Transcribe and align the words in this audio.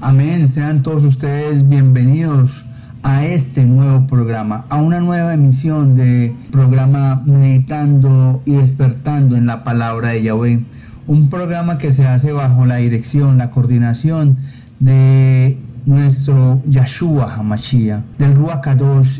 Amén. 0.00 0.46
Sean 0.46 0.84
todos 0.84 1.02
ustedes 1.02 1.68
bienvenidos 1.68 2.66
a 3.02 3.26
este 3.26 3.64
nuevo 3.64 4.06
programa, 4.06 4.64
a 4.68 4.76
una 4.76 5.00
nueva 5.00 5.34
emisión 5.34 5.96
de 5.96 6.32
programa 6.52 7.20
Meditando 7.26 8.40
y 8.44 8.54
Despertando 8.54 9.36
en 9.36 9.46
la 9.46 9.64
Palabra 9.64 10.10
de 10.10 10.22
Yahweh. 10.22 10.60
Un 11.08 11.28
programa 11.28 11.78
que 11.78 11.90
se 11.90 12.06
hace 12.06 12.30
bajo 12.30 12.64
la 12.64 12.76
dirección, 12.76 13.38
la 13.38 13.50
coordinación 13.50 14.36
de 14.78 15.58
nuestro 15.84 16.62
Yahshua 16.68 17.34
Hamashiach, 17.34 18.04
del 18.18 18.36
Ruach 18.36 18.68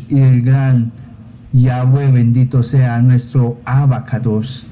y 0.07 0.15
del 0.15 0.41
gran 0.43 0.93
Yahweh, 1.51 2.09
bendito 2.09 2.63
sea 2.63 3.01
nuestro 3.01 3.57
Abacados. 3.65 4.67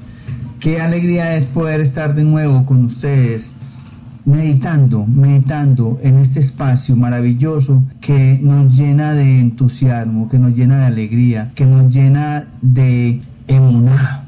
Qué 0.58 0.80
alegría 0.80 1.36
es 1.36 1.44
poder 1.44 1.82
estar 1.82 2.14
de 2.14 2.24
nuevo 2.24 2.64
con 2.64 2.86
ustedes 2.86 3.57
meditando, 4.28 5.06
meditando 5.06 5.98
en 6.02 6.18
este 6.18 6.40
espacio 6.40 6.94
maravilloso 6.96 7.82
que 8.02 8.38
nos 8.42 8.76
llena 8.76 9.14
de 9.14 9.40
entusiasmo, 9.40 10.28
que 10.28 10.38
nos 10.38 10.54
llena 10.54 10.80
de 10.80 10.84
alegría, 10.84 11.50
que 11.54 11.64
nos 11.64 11.90
llena 11.92 12.44
de 12.60 13.22
emuná, 13.46 14.22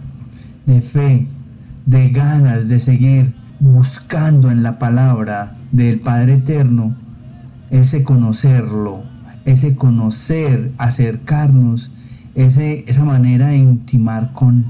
de 0.65 0.80
fe, 0.80 1.27
de 1.84 2.09
ganas 2.09 2.69
de 2.70 2.78
seguir 2.78 3.34
buscando 3.59 4.51
en 4.51 4.62
la 4.62 4.78
palabra 4.78 5.55
del 5.70 6.01
Padre 6.01 6.34
Eterno 6.34 6.95
ese 7.69 8.03
conocerlo, 8.03 9.03
ese 9.45 9.77
conocer, 9.77 10.73
acercarnos, 10.78 11.91
ese, 12.34 12.84
esa 12.89 13.05
manera 13.05 13.48
de 13.48 13.59
intimar 13.59 14.33
con 14.33 14.64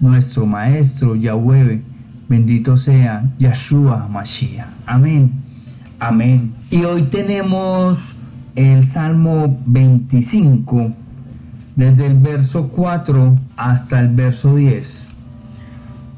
nuestro 0.00 0.44
Maestro 0.44 1.16
Yahweh 1.16 1.93
Bendito 2.34 2.76
sea 2.76 3.24
Yahshua 3.38 4.08
Mashiach. 4.08 4.66
Amén. 4.86 5.30
Amén. 6.00 6.52
Y 6.68 6.82
hoy 6.82 7.02
tenemos 7.02 8.16
el 8.56 8.84
Salmo 8.84 9.56
25, 9.66 10.90
desde 11.76 12.06
el 12.06 12.14
verso 12.14 12.70
4 12.70 13.36
hasta 13.56 14.00
el 14.00 14.08
verso 14.16 14.56
10. 14.56 15.08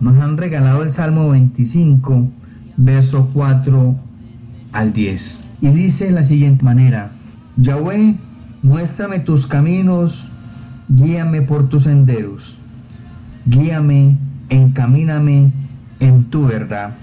Nos 0.01 0.19
han 0.23 0.39
regalado 0.39 0.83
el 0.85 0.89
Salmo 0.89 1.29
25, 1.29 2.27
verso 2.79 3.29
4 3.35 3.95
al 4.73 4.93
10. 4.95 5.45
Y 5.61 5.69
dice 5.69 6.07
de 6.07 6.13
la 6.13 6.23
siguiente 6.23 6.65
manera, 6.65 7.11
Yahweh, 7.59 8.17
muéstrame 8.63 9.19
tus 9.19 9.47
caminos, 9.47 10.29
guíame 10.89 11.43
por 11.43 11.69
tus 11.69 11.83
senderos, 11.83 12.57
guíame, 13.45 14.17
encamíname 14.49 15.53
en 16.01 16.25
tu 16.25 16.47
verdad, 16.47 16.95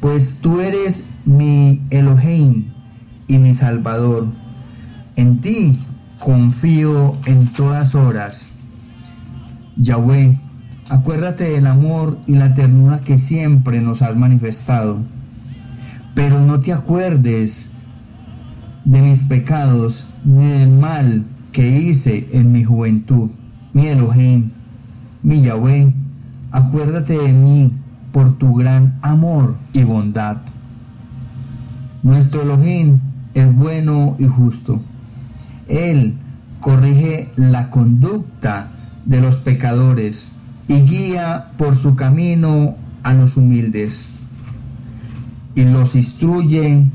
pues 0.00 0.40
tú 0.40 0.60
eres 0.60 1.10
mi 1.24 1.82
Elohim 1.90 2.66
y 3.28 3.38
mi 3.38 3.54
Salvador. 3.54 4.26
En 5.16 5.40
ti 5.40 5.78
confío 6.18 7.14
en 7.26 7.46
todas 7.48 7.94
horas. 7.94 8.54
Yahweh, 9.76 10.38
acuérdate 10.90 11.44
del 11.44 11.66
amor 11.66 12.18
y 12.26 12.34
la 12.34 12.54
ternura 12.54 13.00
que 13.00 13.18
siempre 13.18 13.80
nos 13.80 14.02
has 14.02 14.16
manifestado, 14.16 14.98
pero 16.14 16.40
no 16.40 16.60
te 16.60 16.72
acuerdes 16.72 17.70
de 18.84 19.00
mis 19.00 19.24
pecados 19.24 20.08
ni 20.24 20.46
del 20.46 20.70
mal 20.70 21.24
que 21.52 21.80
hice 21.80 22.28
en 22.32 22.52
mi 22.52 22.64
juventud. 22.64 23.30
Mi 23.72 23.86
Elohim, 23.86 24.50
mi 25.22 25.40
Yahweh, 25.40 25.92
acuérdate 26.52 27.18
de 27.18 27.32
mí 27.32 27.72
por 28.14 28.38
tu 28.38 28.54
gran 28.54 28.96
amor 29.02 29.56
y 29.72 29.82
bondad. 29.82 30.36
Nuestro 32.04 32.42
Elohim 32.42 33.00
es 33.34 33.52
bueno 33.52 34.14
y 34.20 34.26
justo. 34.26 34.80
Él 35.66 36.14
corrige 36.60 37.28
la 37.34 37.70
conducta 37.70 38.68
de 39.04 39.20
los 39.20 39.38
pecadores 39.38 40.36
y 40.68 40.74
guía 40.82 41.48
por 41.58 41.76
su 41.76 41.96
camino 41.96 42.76
a 43.02 43.12
los 43.14 43.36
humildes 43.36 44.26
y 45.56 45.64
los 45.64 45.96
instruye 45.96 46.88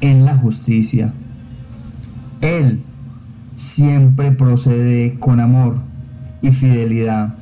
en 0.00 0.24
la 0.24 0.36
justicia. 0.36 1.12
Él 2.40 2.82
siempre 3.54 4.32
procede 4.32 5.14
con 5.20 5.38
amor 5.38 5.76
y 6.42 6.50
fidelidad 6.50 7.32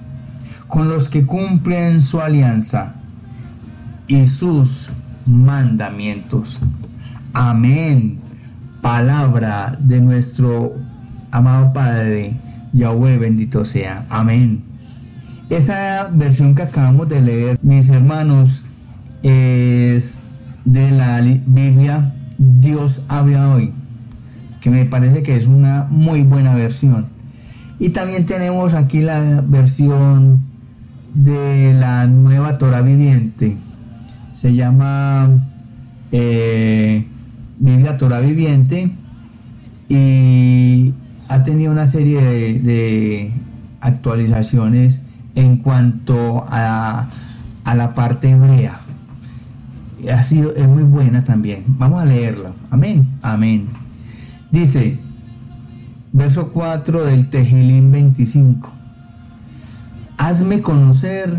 con 0.68 0.90
los 0.90 1.08
que 1.08 1.24
cumplen 1.24 1.98
su 2.02 2.20
alianza 2.20 2.95
y 4.08 4.26
sus 4.26 4.90
mandamientos. 5.26 6.60
Amén. 7.32 8.18
Palabra 8.80 9.76
de 9.80 10.00
nuestro 10.00 10.74
amado 11.30 11.72
Padre, 11.72 12.34
Yahweh 12.72 13.18
bendito 13.18 13.64
sea. 13.64 14.04
Amén. 14.10 14.62
Esa 15.50 16.08
versión 16.12 16.54
que 16.54 16.62
acabamos 16.62 17.08
de 17.08 17.20
leer, 17.20 17.58
mis 17.62 17.88
hermanos, 17.88 18.62
es 19.22 20.22
de 20.64 20.90
la 20.90 21.20
Biblia 21.20 22.12
Dios 22.38 23.04
habla 23.08 23.54
hoy, 23.54 23.72
que 24.60 24.70
me 24.70 24.84
parece 24.84 25.22
que 25.22 25.36
es 25.36 25.46
una 25.46 25.86
muy 25.90 26.22
buena 26.22 26.54
versión. 26.54 27.06
Y 27.78 27.90
también 27.90 28.26
tenemos 28.26 28.74
aquí 28.74 29.02
la 29.02 29.42
versión 29.46 30.42
de 31.14 31.74
la 31.74 32.06
nueva 32.06 32.58
Torah 32.58 32.82
viviente 32.82 33.56
se 34.36 34.54
llama 34.54 35.30
eh, 36.12 37.06
Biblia 37.58 37.96
Torah 37.96 38.20
Viviente 38.20 38.90
y 39.88 40.92
ha 41.30 41.42
tenido 41.42 41.72
una 41.72 41.86
serie 41.86 42.20
de, 42.20 43.32
actualizaciones 43.80 45.02
en 45.36 45.56
cuanto 45.56 46.44
a, 46.50 47.08
a, 47.64 47.74
la 47.74 47.94
parte 47.94 48.30
hebrea. 48.30 48.78
Ha 50.12 50.22
sido, 50.22 50.54
es 50.54 50.68
muy 50.68 50.82
buena 50.82 51.24
también. 51.24 51.64
Vamos 51.78 52.02
a 52.02 52.04
leerla. 52.04 52.52
Amén. 52.70 53.08
Amén. 53.22 53.66
Dice, 54.50 54.98
verso 56.12 56.50
4 56.52 57.06
del 57.06 57.30
Tejilín 57.30 57.90
25. 57.90 58.70
Hazme 60.18 60.60
conocer 60.60 61.30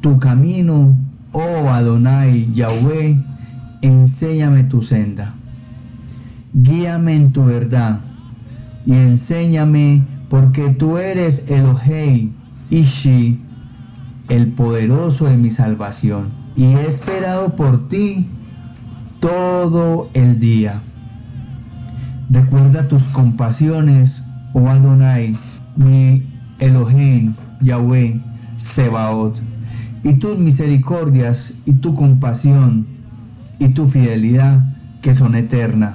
tu 0.00 0.18
camino 0.18 0.96
Oh 1.32 1.68
Adonai 1.68 2.48
Yahweh, 2.54 3.16
enséñame 3.82 4.64
tu 4.64 4.82
senda. 4.82 5.34
Guíame 6.54 7.16
en 7.16 7.32
tu 7.32 7.44
verdad 7.44 8.00
y 8.86 8.94
enséñame 8.94 10.02
porque 10.30 10.70
tú 10.70 10.96
eres 10.96 11.50
Elohei 11.50 12.32
Ishi, 12.70 13.40
el 14.28 14.48
poderoso 14.48 15.26
de 15.26 15.36
mi 15.36 15.50
salvación. 15.50 16.28
Y 16.56 16.64
he 16.64 16.86
esperado 16.86 17.54
por 17.54 17.88
ti 17.88 18.26
todo 19.20 20.08
el 20.14 20.38
día. 20.40 20.80
Recuerda 22.30 22.88
tus 22.88 23.04
compasiones, 23.04 24.24
oh 24.54 24.68
Adonai, 24.68 25.36
mi 25.76 26.26
Elohim, 26.58 27.34
Yahweh, 27.60 28.20
Sebaot 28.56 29.36
y 30.02 30.14
tus 30.14 30.38
misericordias 30.38 31.60
y 31.66 31.74
tu 31.74 31.94
compasión 31.94 32.86
y 33.58 33.70
tu 33.70 33.86
fidelidad 33.86 34.64
que 35.02 35.14
son 35.14 35.34
eternas. 35.34 35.94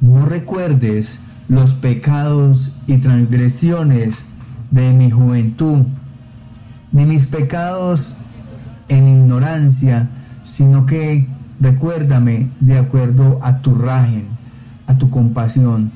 No 0.00 0.26
recuerdes 0.26 1.22
los 1.48 1.72
pecados 1.72 2.72
y 2.86 2.98
transgresiones 2.98 4.24
de 4.70 4.92
mi 4.92 5.10
juventud, 5.10 5.82
ni 6.92 7.04
mis 7.04 7.26
pecados 7.26 8.14
en 8.88 9.08
ignorancia, 9.08 10.08
sino 10.42 10.86
que 10.86 11.26
recuérdame 11.60 12.48
de 12.60 12.78
acuerdo 12.78 13.38
a 13.42 13.58
tu 13.58 13.74
rajen, 13.74 14.24
a 14.86 14.96
tu 14.96 15.10
compasión, 15.10 15.90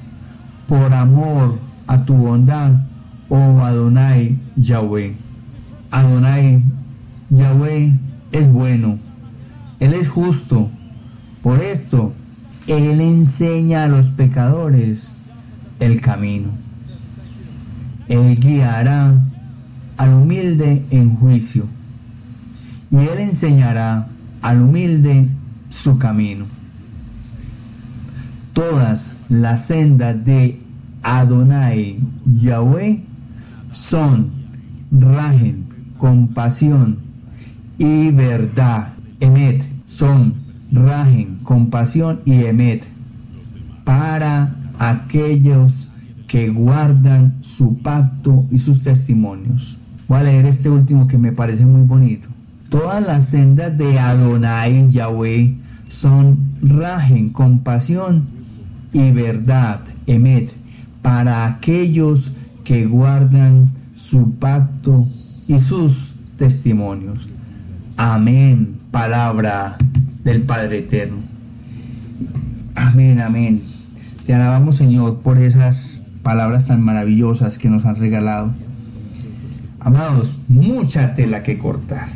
por 0.66 0.92
amor 0.92 1.58
a 1.86 2.04
tu 2.04 2.14
bondad, 2.14 2.72
oh 3.28 3.60
Adonai 3.60 4.38
Yahweh. 4.56 5.31
Adonai, 5.92 6.62
Yahweh 7.28 7.92
es 8.32 8.50
bueno, 8.50 8.98
Él 9.78 9.92
es 9.92 10.08
justo. 10.08 10.70
Por 11.42 11.62
esto, 11.62 12.14
Él 12.66 13.00
enseña 13.00 13.84
a 13.84 13.88
los 13.88 14.08
pecadores 14.08 15.12
el 15.80 16.00
camino. 16.00 16.48
Él 18.08 18.38
guiará 18.40 19.20
al 19.98 20.14
humilde 20.14 20.84
en 20.90 21.14
juicio 21.14 21.66
y 22.90 22.96
Él 22.96 23.18
enseñará 23.18 24.08
al 24.40 24.62
humilde 24.62 25.28
su 25.68 25.98
camino. 25.98 26.46
Todas 28.54 29.18
las 29.28 29.66
sendas 29.66 30.24
de 30.24 30.58
Adonai 31.02 31.98
Yahweh 32.24 33.02
son 33.70 34.30
rajen 34.90 35.71
compasión 36.02 36.98
y 37.78 38.10
verdad, 38.10 38.88
emet, 39.20 39.62
son 39.86 40.34
Rajen, 40.72 41.38
compasión 41.44 42.18
y 42.24 42.42
Emet, 42.42 42.82
para 43.84 44.52
aquellos 44.80 45.90
que 46.26 46.48
guardan 46.48 47.36
su 47.40 47.78
pacto 47.82 48.44
y 48.50 48.58
sus 48.58 48.82
testimonios. 48.82 49.76
Voy 50.08 50.18
a 50.18 50.22
leer 50.24 50.46
este 50.46 50.70
último 50.70 51.06
que 51.06 51.18
me 51.18 51.30
parece 51.30 51.66
muy 51.66 51.86
bonito. 51.86 52.28
Todas 52.68 53.06
las 53.06 53.26
sendas 53.28 53.78
de 53.78 54.00
Adonai 54.00 54.90
Yahweh 54.90 55.56
son 55.86 56.36
rajen, 56.62 57.30
compasión 57.30 58.26
y 58.92 59.12
verdad, 59.12 59.80
emet, 60.08 60.50
para 61.00 61.46
aquellos 61.46 62.32
que 62.64 62.86
guardan 62.86 63.70
su 63.94 64.32
pacto 64.40 65.06
y 65.46 65.58
sus 65.58 66.14
testimonios. 66.36 67.28
Amén, 67.96 68.74
palabra 68.90 69.76
del 70.24 70.42
Padre 70.42 70.80
Eterno. 70.80 71.18
Amén, 72.74 73.20
amén. 73.20 73.62
Te 74.26 74.34
alabamos 74.34 74.76
Señor 74.76 75.20
por 75.20 75.38
esas 75.38 76.02
palabras 76.22 76.66
tan 76.66 76.80
maravillosas 76.82 77.58
que 77.58 77.68
nos 77.68 77.84
han 77.84 77.96
regalado. 77.96 78.50
Amados, 79.80 80.38
mucha 80.48 81.14
tela 81.14 81.42
que 81.42 81.58
cortar 81.58 82.06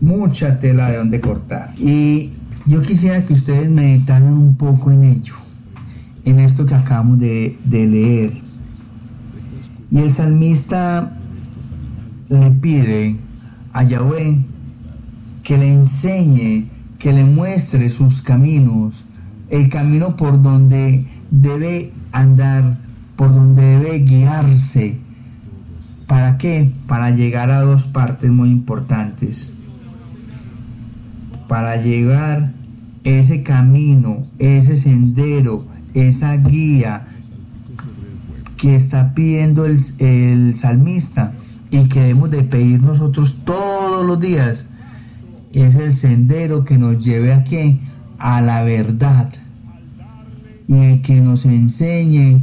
mucha 0.00 0.58
tela 0.58 0.90
de 0.90 0.96
donde 0.98 1.20
cortar. 1.20 1.70
Y 1.78 2.32
yo 2.66 2.82
quisiera 2.82 3.24
que 3.24 3.32
ustedes 3.32 3.70
meditaran 3.70 4.32
un 4.32 4.56
poco 4.56 4.90
en 4.90 5.04
ello, 5.04 5.34
en 6.24 6.40
esto 6.40 6.66
que 6.66 6.74
acabamos 6.74 7.18
de, 7.18 7.56
de 7.64 7.86
leer. 7.86 8.32
Y 9.90 9.98
el 9.98 10.12
salmista 10.12 11.16
le 12.28 12.50
pide 12.50 13.16
a 13.72 13.82
Yahweh 13.82 14.38
que 15.42 15.58
le 15.58 15.72
enseñe, 15.72 16.68
que 16.98 17.12
le 17.12 17.24
muestre 17.24 17.90
sus 17.90 18.22
caminos, 18.22 19.04
el 19.50 19.68
camino 19.68 20.16
por 20.16 20.42
donde 20.42 21.04
debe 21.30 21.92
andar, 22.12 22.78
por 23.16 23.32
donde 23.32 23.62
debe 23.62 23.98
guiarse. 24.00 24.98
¿Para 26.06 26.38
qué? 26.38 26.70
Para 26.86 27.10
llegar 27.10 27.50
a 27.50 27.60
dos 27.60 27.84
partes 27.84 28.30
muy 28.30 28.50
importantes 28.50 29.56
para 31.48 31.80
llegar 31.80 32.50
ese 33.04 33.42
camino, 33.42 34.26
ese 34.38 34.76
sendero, 34.76 35.64
esa 35.94 36.36
guía 36.36 37.06
que 38.56 38.74
está 38.74 39.14
pidiendo 39.14 39.66
el, 39.66 40.54
salmista 40.56 41.32
y 41.76 41.88
que 41.88 42.00
debemos 42.00 42.30
de 42.30 42.42
pedir 42.42 42.82
nosotros 42.82 43.44
todos 43.44 44.06
los 44.06 44.18
días, 44.18 44.66
es 45.52 45.74
el 45.74 45.92
sendero 45.92 46.64
que 46.64 46.78
nos 46.78 47.04
lleve 47.04 47.34
aquí 47.34 47.80
a 48.18 48.40
la 48.40 48.62
verdad 48.62 49.30
y 50.68 50.98
que 50.98 51.20
nos 51.20 51.44
enseñe 51.44 52.42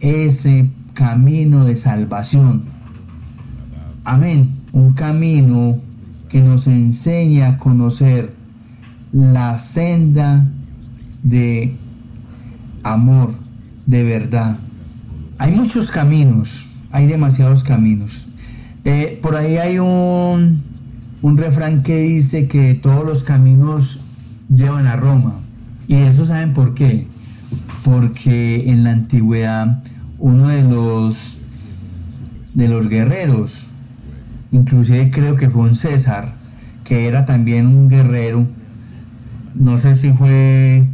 ese 0.00 0.68
camino 0.94 1.64
de 1.64 1.76
salvación. 1.76 2.62
Amén. 4.04 4.50
Un 4.72 4.92
camino 4.94 5.76
que 6.28 6.42
nos 6.42 6.66
enseña 6.66 7.48
a 7.48 7.58
conocer 7.58 8.34
la 9.12 9.60
senda 9.60 10.44
de 11.22 11.74
amor, 12.82 13.32
de 13.86 14.02
verdad. 14.02 14.58
Hay 15.38 15.52
muchos 15.52 15.90
caminos, 15.90 16.73
hay 16.94 17.06
demasiados 17.08 17.64
caminos. 17.64 18.28
Eh, 18.84 19.18
por 19.20 19.34
ahí 19.34 19.56
hay 19.56 19.80
un, 19.80 20.62
un 21.22 21.36
refrán 21.36 21.82
que 21.82 21.98
dice 21.98 22.46
que 22.46 22.74
todos 22.74 23.04
los 23.04 23.24
caminos 23.24 24.00
llevan 24.48 24.86
a 24.86 24.94
Roma. 24.94 25.34
Y 25.88 25.96
eso 25.96 26.24
saben 26.24 26.54
por 26.54 26.74
qué. 26.74 27.06
Porque 27.84 28.70
en 28.70 28.84
la 28.84 28.92
antigüedad 28.92 29.82
uno 30.18 30.48
de 30.48 30.62
los 30.62 31.40
de 32.54 32.68
los 32.68 32.88
guerreros 32.88 33.70
inclusive 34.52 35.10
creo 35.10 35.34
que 35.34 35.50
fue 35.50 35.62
un 35.62 35.74
César, 35.74 36.32
que 36.84 37.08
era 37.08 37.26
también 37.26 37.66
un 37.66 37.88
guerrero, 37.88 38.46
no 39.56 39.76
sé 39.78 39.96
si 39.96 40.12
fue 40.12 40.86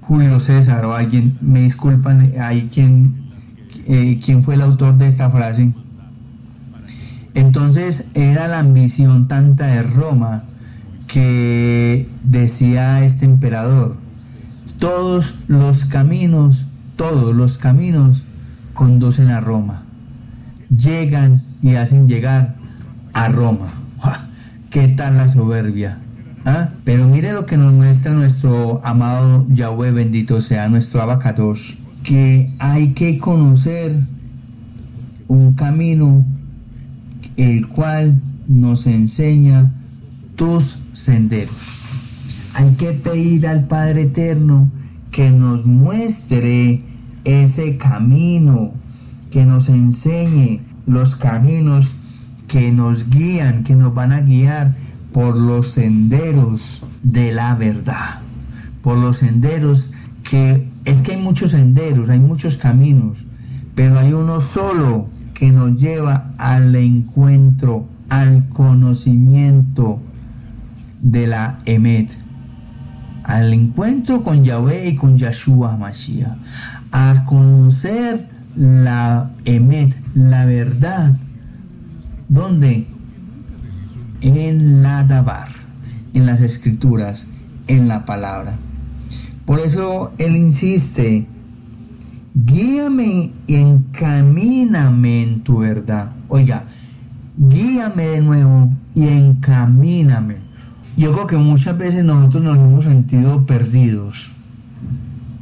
Julio 0.00 0.40
César 0.40 0.84
o 0.84 0.94
alguien, 0.94 1.36
me 1.40 1.62
disculpan, 1.62 2.32
hay 2.40 2.68
quien, 2.72 3.14
eh, 3.92 4.20
quién 4.24 4.44
fue 4.44 4.54
el 4.54 4.62
autor 4.62 4.98
de 4.98 5.08
esta 5.08 5.28
frase. 5.30 5.72
Entonces 7.34 8.12
era 8.14 8.46
la 8.46 8.60
ambición 8.60 9.26
tanta 9.26 9.66
de 9.66 9.82
Roma 9.82 10.44
que 11.08 12.08
decía 12.22 13.04
este 13.04 13.24
emperador, 13.24 13.96
todos 14.78 15.40
los 15.48 15.86
caminos, 15.86 16.68
todos 16.94 17.34
los 17.34 17.58
caminos 17.58 18.22
conducen 18.74 19.28
a 19.30 19.40
Roma, 19.40 19.82
llegan 20.68 21.42
y 21.60 21.74
hacen 21.74 22.06
llegar 22.06 22.54
a 23.12 23.28
Roma. 23.28 23.66
¿Qué 24.70 24.86
tal 24.86 25.16
la 25.16 25.28
soberbia? 25.28 25.98
¿Ah? 26.44 26.68
Pero 26.84 27.08
mire 27.08 27.32
lo 27.32 27.44
que 27.44 27.56
nos 27.56 27.72
muestra 27.72 28.12
nuestro 28.12 28.80
amado 28.84 29.46
Yahweh, 29.48 29.90
bendito 29.90 30.40
sea 30.40 30.68
nuestro 30.68 31.02
abacatos, 31.02 31.78
que 32.02 32.50
hay 32.58 32.92
que 32.92 33.18
conocer 33.18 33.98
un 35.28 35.52
camino 35.54 36.24
el 37.36 37.68
cual 37.68 38.20
nos 38.48 38.86
enseña 38.86 39.72
tus 40.36 40.78
senderos. 40.92 42.52
Hay 42.54 42.70
que 42.74 42.92
pedir 42.92 43.46
al 43.46 43.64
Padre 43.66 44.02
Eterno 44.02 44.70
que 45.10 45.30
nos 45.30 45.66
muestre 45.66 46.82
ese 47.24 47.76
camino, 47.76 48.72
que 49.30 49.46
nos 49.46 49.68
enseñe 49.68 50.60
los 50.86 51.14
caminos 51.14 51.94
que 52.48 52.72
nos 52.72 53.08
guían, 53.10 53.62
que 53.62 53.76
nos 53.76 53.94
van 53.94 54.12
a 54.12 54.20
guiar 54.22 54.74
por 55.12 55.36
los 55.36 55.72
senderos 55.72 56.82
de 57.02 57.32
la 57.32 57.54
verdad, 57.54 58.20
por 58.82 58.98
los 58.98 59.18
senderos 59.18 59.92
que 60.28 60.66
es 60.84 61.02
que 61.02 61.12
hay 61.12 61.20
muchos 61.22 61.52
senderos, 61.52 62.08
hay 62.08 62.20
muchos 62.20 62.56
caminos, 62.56 63.26
pero 63.74 63.98
hay 63.98 64.12
uno 64.12 64.40
solo 64.40 65.08
que 65.34 65.50
nos 65.52 65.80
lleva 65.80 66.32
al 66.38 66.74
encuentro, 66.74 67.86
al 68.08 68.48
conocimiento 68.48 70.00
de 71.02 71.26
la 71.26 71.58
Emet, 71.64 72.10
al 73.24 73.52
encuentro 73.52 74.22
con 74.22 74.44
Yahweh 74.44 74.88
y 74.90 74.96
con 74.96 75.16
Yahshua 75.16 75.76
Mashiach, 75.76 76.36
a 76.92 77.24
conocer 77.26 78.28
la 78.56 79.30
Emet, 79.44 79.94
la 80.14 80.44
verdad 80.44 81.14
¿Dónde? 82.30 82.86
En 84.20 84.82
la 84.82 85.02
Dabar, 85.02 85.48
en 86.14 86.26
las 86.26 86.42
escrituras, 86.42 87.26
en 87.66 87.88
la 87.88 88.04
palabra. 88.04 88.54
Por 89.50 89.58
eso 89.58 90.12
Él 90.18 90.36
insiste, 90.36 91.26
guíame 92.36 93.32
y 93.48 93.54
encamíname 93.56 95.24
en 95.24 95.40
tu 95.40 95.58
verdad. 95.58 96.12
Oiga, 96.28 96.62
guíame 97.36 98.04
de 98.04 98.20
nuevo 98.20 98.70
y 98.94 99.08
encamíname. 99.08 100.36
Yo 100.96 101.10
creo 101.10 101.26
que 101.26 101.36
muchas 101.36 101.76
veces 101.76 102.04
nosotros 102.04 102.44
nos 102.44 102.58
hemos 102.58 102.84
sentido 102.84 103.44
perdidos 103.44 104.30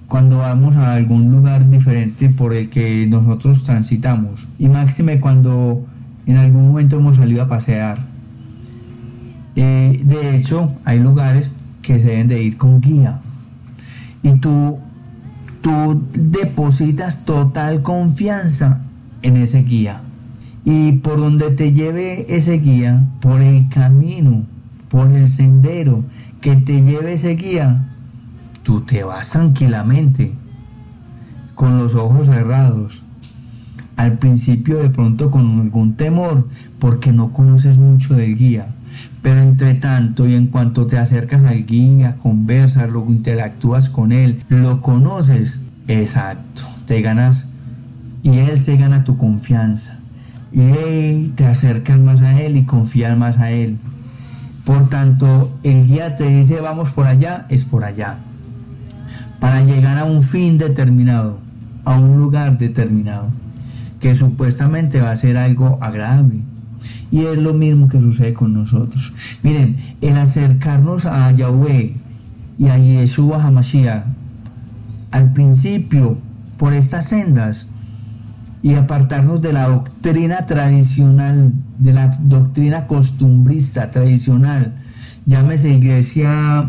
cuando 0.07 0.39
vamos 0.39 0.77
a 0.77 0.95
algún 0.95 1.31
lugar 1.31 1.69
diferente 1.69 2.31
por 2.31 2.55
el 2.55 2.71
que 2.71 3.07
nosotros 3.11 3.65
transitamos. 3.65 4.49
Y 4.59 4.71
máxime 4.71 5.21
cuando 5.21 5.85
en 6.25 6.39
algún 6.39 6.69
momento 6.69 6.97
hemos 6.97 7.19
salido 7.19 7.43
a 7.43 7.49
pasear. 7.49 7.99
Eh, 9.55 10.01
de 10.03 10.35
hecho, 10.35 10.75
hay 10.87 10.99
lugares 10.99 11.51
que 11.83 11.99
se 11.99 12.07
deben 12.07 12.29
de 12.29 12.43
ir 12.43 12.57
con 12.57 12.81
guía. 12.81 13.21
Y 14.23 14.39
tú, 14.39 14.79
tú 15.63 16.03
depositas 16.13 17.25
total 17.25 17.83
confianza 17.83 18.81
en 19.23 19.37
ese 19.37 19.63
guía. 19.63 20.01
Y 20.65 20.93
por 20.93 21.19
donde 21.19 21.51
te 21.51 21.73
lleve 21.73 22.35
ese 22.35 22.59
guía, 22.59 23.07
por 23.21 23.41
el 23.41 23.69
camino, 23.69 24.45
por 24.89 25.11
el 25.13 25.29
sendero 25.29 26.03
que 26.41 26.57
te 26.57 26.83
lleve 26.83 27.15
ese 27.15 27.37
guía, 27.37 27.89
tú 28.63 28.83
te 28.83 29.03
vas 29.03 29.31
tranquilamente, 29.31 30.33
con 31.55 31.79
los 31.79 31.95
ojos 31.95 32.27
cerrados 32.27 33.03
al 33.99 34.17
principio 34.17 34.79
de 34.79 34.91
pronto 34.91 35.31
con 35.31 35.61
algún 35.61 35.95
temor 35.95 36.47
porque 36.79 37.13
no 37.13 37.33
conoces 37.33 37.79
mucho 37.79 38.15
del 38.15 38.39
guía. 38.39 38.67
Pero 39.23 39.41
entre 39.41 39.75
tanto 39.75 40.27
y 40.27 40.35
en 40.35 40.47
cuanto 40.47 40.87
te 40.87 40.99
acercas 40.99 41.45
al 41.45 41.67
guía, 41.67 42.17
conversas, 42.23 42.89
luego 42.89 43.11
interactúas 43.11 43.89
con 43.89 44.13
él, 44.13 44.39
lo 44.49 44.81
conoces, 44.81 45.63
exacto, 45.89 46.63
te 46.87 47.03
ganas 47.03 47.49
y 48.23 48.39
él 48.39 48.59
se 48.59 48.77
gana 48.77 49.05
tu 49.05 49.17
confianza. 49.17 49.99
Y 50.53 51.29
te 51.35 51.47
acercas 51.47 51.99
más 51.99 52.21
a 52.23 52.41
él 52.41 52.57
y 52.57 52.65
confías 52.65 53.17
más 53.17 53.39
a 53.39 53.51
él. 53.51 53.79
Por 54.65 54.89
tanto, 54.89 55.59
el 55.63 55.87
guía 55.87 56.15
te 56.17 56.27
dice 56.27 56.61
vamos 56.61 56.93
por 56.93 57.07
allá, 57.07 57.47
es 57.49 57.65
por 57.65 57.85
allá. 57.85 58.17
Para 59.41 59.63
llegar 59.63 59.99
a 59.99 60.05
un 60.05 60.23
fin 60.23 60.59
determinado, 60.59 61.39
a 61.85 61.99
un 61.99 62.19
lugar 62.19 62.59
determinado, 62.59 63.29
que 64.01 64.15
supuestamente 64.15 65.01
va 65.01 65.11
a 65.11 65.17
ser 65.17 65.37
algo 65.37 65.79
agradable. 65.81 66.43
Y 67.11 67.25
es 67.25 67.39
lo 67.39 67.55
mismo 67.55 67.89
que 67.89 68.01
sucede 68.01 68.35
con 68.35 68.55
nosotros. 68.55 69.13
Miren, 69.43 69.77
el 70.01 70.17
acercarnos 70.17 71.07
a 71.07 71.33
Yahweh 71.33 71.95
y 72.59 72.69
a 72.69 72.79
Yeshua 72.79 73.43
HaMashiach, 73.43 74.05
al 75.13 75.33
principio, 75.33 76.19
por 76.59 76.73
estas 76.73 77.07
sendas, 77.07 77.69
y 78.63 78.75
apartarnos 78.75 79.41
de 79.41 79.53
la 79.53 79.69
doctrina 79.69 80.47
tradicional, 80.47 81.53
de 81.79 81.93
la 81.93 82.09
doctrina 82.21 82.87
costumbrista 82.87 83.91
tradicional, 83.91 84.75
llámese 85.27 85.73
iglesia, 85.73 86.69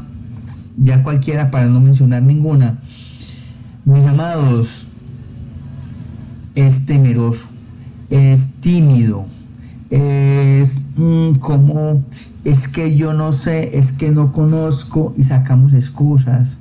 ya 0.77 1.03
cualquiera 1.03 1.51
para 1.51 1.65
no 1.65 1.81
mencionar 1.81 2.21
ninguna. 2.21 2.77
Mis 3.85 4.05
amados, 4.05 4.85
es 6.55 6.85
temeroso, 6.85 7.45
es 8.09 8.55
tímido, 8.61 9.25
es 9.89 10.89
mm, 10.97 11.33
como, 11.39 12.03
es 12.43 12.67
que 12.67 12.95
yo 12.95 13.13
no 13.13 13.31
sé, 13.31 13.77
es 13.77 13.93
que 13.93 14.11
no 14.11 14.31
conozco 14.31 15.13
y 15.17 15.23
sacamos 15.23 15.73
excusas, 15.73 16.57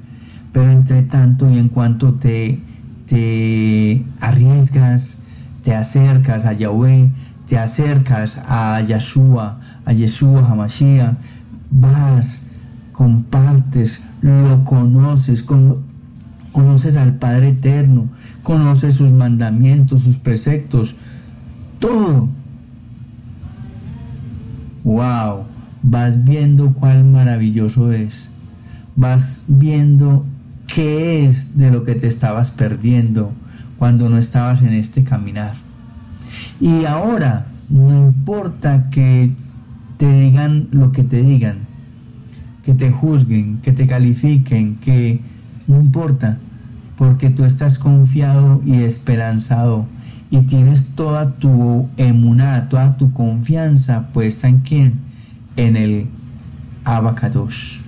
pero 0.53 0.71
entre 0.71 1.03
tanto 1.03 1.51
y 1.51 1.59
en 1.59 1.69
cuanto 1.69 2.15
te, 2.15 2.59
te 3.07 4.03
arriesgas, 4.21 5.21
te 5.63 5.75
acercas 5.75 6.47
a 6.47 6.55
Yahweh, 6.55 7.11
te 7.47 7.59
acercas 7.59 8.43
a 8.49 8.81
Yeshua, 8.81 9.61
a 9.85 9.93
Yeshua 9.93 10.47
Hamashiach, 10.49 11.17
vas, 11.71 12.47
compartes, 12.93 14.05
lo 14.23 14.65
conoces, 14.65 15.45
conoces 16.53 16.97
al 16.97 17.15
Padre 17.15 17.49
Eterno, 17.49 18.09
conoces 18.43 18.95
sus 18.95 19.13
mandamientos, 19.13 20.03
sus 20.03 20.17
preceptos, 20.17 20.97
todo. 21.79 22.29
Wow, 24.89 25.45
vas 25.83 26.25
viendo 26.25 26.73
cuál 26.73 27.05
maravilloso 27.05 27.93
es. 27.93 28.31
Vas 28.97 29.45
viendo 29.49 30.25
qué 30.67 31.27
es 31.27 31.59
de 31.59 31.71
lo 31.71 31.85
que 31.85 31.95
te 31.95 32.07
estabas 32.07 32.49
perdiendo 32.49 33.31
cuando 33.77 34.09
no 34.09 34.17
estabas 34.17 34.63
en 34.63 34.73
este 34.73 35.05
caminar. 35.05 35.53
Y 36.59 36.87
ahora, 36.87 37.45
no 37.69 37.95
importa 37.95 38.89
que 38.89 39.31
te 39.99 40.11
digan 40.11 40.69
lo 40.73 40.91
que 40.91 41.05
te 41.05 41.21
digan, 41.23 41.59
que 42.65 42.73
te 42.73 42.91
juzguen, 42.91 43.59
que 43.59 43.73
te 43.73 43.87
califiquen, 43.87 44.77
que 44.77 45.21
no 45.67 45.79
importa, 45.79 46.39
porque 46.97 47.29
tú 47.29 47.45
estás 47.45 47.79
confiado 47.79 48.63
y 48.65 48.77
esperanzado 48.77 49.85
y 50.31 50.43
tienes 50.43 50.95
toda 50.95 51.31
tu 51.31 51.89
emuná, 51.97 52.69
toda 52.69 52.97
tu 52.97 53.13
confianza 53.13 54.09
puesta 54.13 54.49
en 54.49 54.59
quién? 54.59 54.95
En 55.57 55.77
el 55.77 56.07
Abacadosh, 56.85 57.81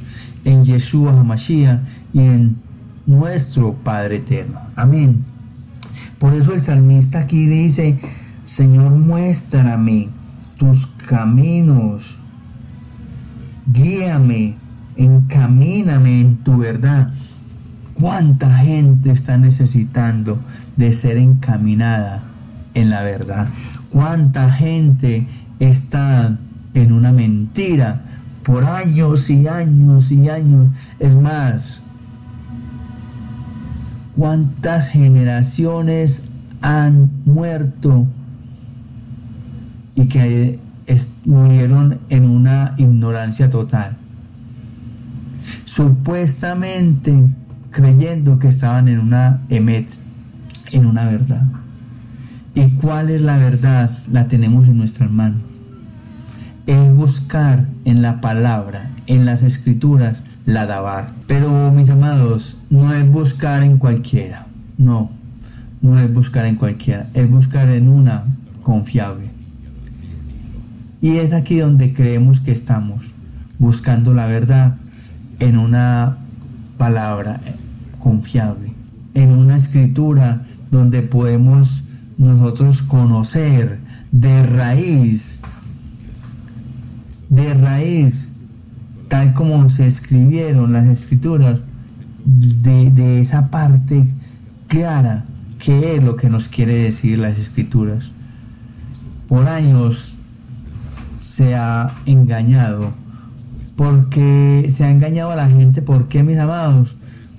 en 0.45 0.65
Yeshua 0.65 1.13
HaMashiach 1.13 1.81
y 2.13 2.21
en 2.21 2.57
nuestro 3.07 3.75
Padre 3.75 4.17
Eterno. 4.17 4.59
Amén. 4.75 5.23
Por 6.19 6.35
eso 6.35 6.55
el 6.55 6.63
salmista 6.63 7.21
aquí 7.21 7.47
dice, 7.47 7.99
Señor, 8.45 8.91
muéstrame 8.93 10.09
tus 10.57 10.87
caminos, 10.87 12.17
guíame, 13.67 14.55
encamíname 14.97 16.21
en 16.21 16.37
tu 16.39 16.59
verdad. 16.59 17.13
¿Cuánta 17.95 18.51
gente 18.59 19.11
está 19.11 19.37
necesitando 19.37 20.39
de 20.77 20.91
ser 20.93 21.19
encaminada 21.19 22.30
en 22.75 22.91
la 22.91 23.03
verdad? 23.03 23.49
¿Cuánta 23.91 24.51
gente 24.51 25.27
está 25.59 26.37
en 26.75 26.93
una 26.93 27.13
mentira 27.13 28.01
por 28.45 28.65
años 28.65 29.31
y 29.31 29.49
años 29.49 30.13
y 30.13 30.29
años? 30.29 30.71
Es 30.99 31.17
más, 31.17 31.83
cuántas 34.17 34.89
generaciones 34.89 36.27
han 36.63 37.11
muerto 37.25 38.07
y 39.95 40.07
que 40.07 40.59
murieron 41.25 41.99
en 42.09 42.29
una 42.29 42.75
ignorancia 42.79 43.51
total. 43.51 43.97
Supuestamente 45.65 47.29
creyendo 47.71 48.39
que 48.39 48.49
estaban 48.49 48.89
en 48.89 48.99
una 48.99 49.41
emet, 49.49 49.87
en 50.73 50.87
una 50.87 51.05
verdad. 51.05 51.43
¿Y 52.55 52.71
cuál 52.73 53.11
es 53.11 53.23
la 53.23 53.37
verdad? 53.39 53.91
La 54.11 54.29
tenemos 54.29 54.69
en 54.69 54.79
nuestra 54.79 55.09
mano. 55.09 55.37
Es 56.67 56.93
buscar 56.95 57.65
en 57.85 58.03
la 58.03 58.21
palabra, 58.21 58.91
en 59.07 59.25
las 59.25 59.43
escrituras, 59.43 60.23
la 60.47 60.67
dabar. 60.67 61.11
Pero 61.27 61.73
mis 61.73 61.91
amados, 61.91 62.63
no 62.71 62.93
es 62.93 63.09
buscar 63.11 63.63
en 63.63 63.79
cualquiera, 63.79 64.47
no, 64.79 65.11
no 65.81 65.99
es 65.99 66.13
buscar 66.13 66.45
en 66.47 66.57
cualquiera, 66.57 67.09
es 67.15 67.29
buscar 67.31 67.69
en 67.71 67.89
una 67.89 68.25
confiable. 68.63 69.31
Y 71.01 71.17
es 71.17 71.33
aquí 71.33 71.59
donde 71.59 71.95
creemos 71.95 72.41
que 72.41 72.53
estamos, 72.53 73.13
buscando 73.59 74.13
la 74.13 74.27
verdad 74.27 74.77
en 75.39 75.57
una 75.57 76.17
palabra 76.77 77.41
confiable, 77.99 78.73
en 79.15 79.33
una 79.33 79.57
escritura 79.57 80.43
donde 80.71 81.03
podemos 81.03 81.85
nosotros 82.21 82.83
conocer 82.83 83.81
de 84.13 84.43
raíz, 84.45 85.41
de 87.31 87.55
raíz 87.55 88.29
tal 89.09 89.35
como 89.35 89.69
se 89.69 89.87
escribieron 89.87 90.73
las 90.73 90.87
escrituras, 90.87 91.61
de, 92.25 93.21
esa 93.21 93.51
parte 93.51 94.07
clara, 94.69 95.25
qué 95.59 95.97
es 95.97 96.05
lo 96.05 96.15
que 96.15 96.31
nos 96.31 96.49
quiere 96.49 96.75
decir 96.75 97.19
las 97.19 97.39
escrituras. 97.39 98.13
Por 99.29 99.49
años 99.49 100.15
se 101.21 101.57
ha 101.57 101.91
engañado, 102.07 102.93
porque 103.77 104.67
se 104.69 104.85
ha 104.85 104.91
engañado 104.91 105.31
a 105.31 105.37
la 105.37 105.49
gente, 105.49 105.83
¿por 105.83 106.07
qué 106.07 106.23
mis 106.23 106.39
amados? 106.39 106.97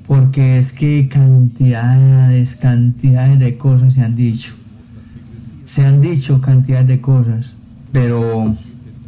Porque 0.07 0.57
es 0.57 0.73
que 0.73 1.07
cantidades, 1.07 2.55
cantidades 2.55 3.39
de 3.39 3.57
cosas 3.57 3.93
se 3.93 4.03
han 4.03 4.15
dicho. 4.15 4.60
Se 5.63 5.85
han 5.85 6.01
dicho 6.01 6.41
cantidades 6.41 6.87
de 6.87 7.01
cosas, 7.01 7.53
pero 7.91 8.53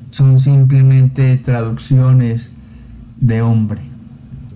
son 0.09 0.39
simplemente 0.39 1.37
traducciones 1.37 2.51
de 3.17 3.41
hombre, 3.41 3.81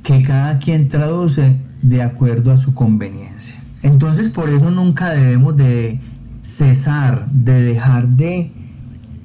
que 0.03 0.21
cada 0.21 0.59
quien 0.59 0.89
traduce 0.89 1.57
de 1.81 2.01
acuerdo 2.01 2.51
a 2.51 2.57
su 2.57 2.73
conveniencia. 2.73 3.59
Entonces 3.83 4.29
por 4.29 4.49
eso 4.49 4.71
nunca 4.71 5.09
debemos 5.11 5.55
de 5.55 5.99
cesar, 6.41 7.27
de 7.31 7.61
dejar 7.61 8.07
de 8.07 8.51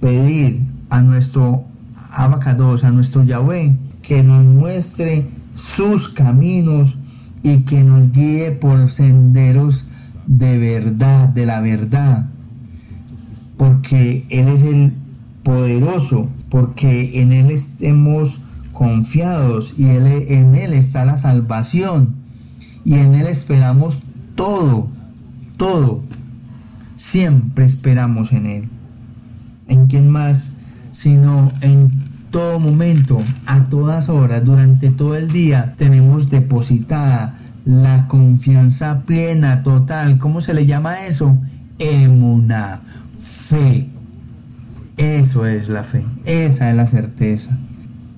pedir 0.00 0.60
a 0.90 1.02
nuestro 1.02 1.64
abacados, 2.12 2.84
a 2.84 2.90
nuestro 2.90 3.24
Yahweh, 3.24 3.74
que 4.02 4.22
nos 4.22 4.44
muestre 4.44 5.26
sus 5.54 6.08
caminos 6.08 6.98
y 7.42 7.62
que 7.62 7.84
nos 7.84 8.12
guíe 8.12 8.52
por 8.52 8.90
senderos 8.90 9.86
de 10.26 10.58
verdad, 10.58 11.28
de 11.28 11.46
la 11.46 11.60
verdad, 11.60 12.26
porque 13.62 14.26
Él 14.28 14.48
es 14.48 14.62
el 14.62 14.92
poderoso, 15.44 16.28
porque 16.50 17.22
en 17.22 17.30
Él 17.30 17.48
estemos 17.52 18.40
confiados 18.72 19.74
y 19.78 19.84
él, 19.84 20.04
en 20.04 20.56
Él 20.56 20.72
está 20.72 21.04
la 21.04 21.16
salvación 21.16 22.12
y 22.84 22.94
en 22.94 23.14
Él 23.14 23.28
esperamos 23.28 24.00
todo, 24.34 24.88
todo. 25.58 26.00
Siempre 26.96 27.64
esperamos 27.64 28.32
en 28.32 28.46
Él. 28.46 28.68
¿En 29.68 29.86
quién 29.86 30.10
más? 30.10 30.54
Sino 30.90 31.46
en 31.60 31.88
todo 32.32 32.58
momento, 32.58 33.22
a 33.46 33.68
todas 33.68 34.08
horas, 34.08 34.44
durante 34.44 34.90
todo 34.90 35.14
el 35.14 35.30
día, 35.30 35.74
tenemos 35.78 36.30
depositada 36.30 37.38
la 37.64 38.08
confianza 38.08 39.02
plena, 39.06 39.62
total. 39.62 40.18
¿Cómo 40.18 40.40
se 40.40 40.52
le 40.52 40.66
llama 40.66 41.06
eso? 41.06 41.38
Emuna, 41.78 42.80
fe. 43.22 43.88
Eso 44.96 45.46
es 45.46 45.68
la 45.68 45.84
fe, 45.84 46.04
esa 46.24 46.70
es 46.70 46.76
la 46.76 46.86
certeza. 46.86 47.56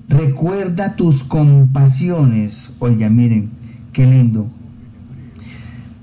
Recuerda 0.09 0.95
tus 0.95 1.23
compasiones. 1.23 2.73
Oiga, 2.79 3.09
miren, 3.09 3.49
qué 3.93 4.05
lindo. 4.05 4.47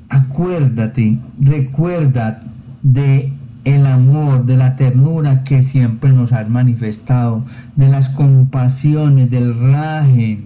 Acuérdate, 0.09 1.19
recuerda 1.41 2.43
de 2.83 3.33
el 3.65 3.87
amor, 3.87 4.45
de 4.45 4.57
la 4.57 4.77
ternura 4.77 5.45
que 5.45 5.63
siempre 5.63 6.13
nos 6.13 6.33
has 6.33 6.49
manifestado, 6.49 7.45
de 7.77 7.89
las 7.89 8.09
compasiones, 8.11 9.31
del 9.31 9.59
raje 9.73 10.41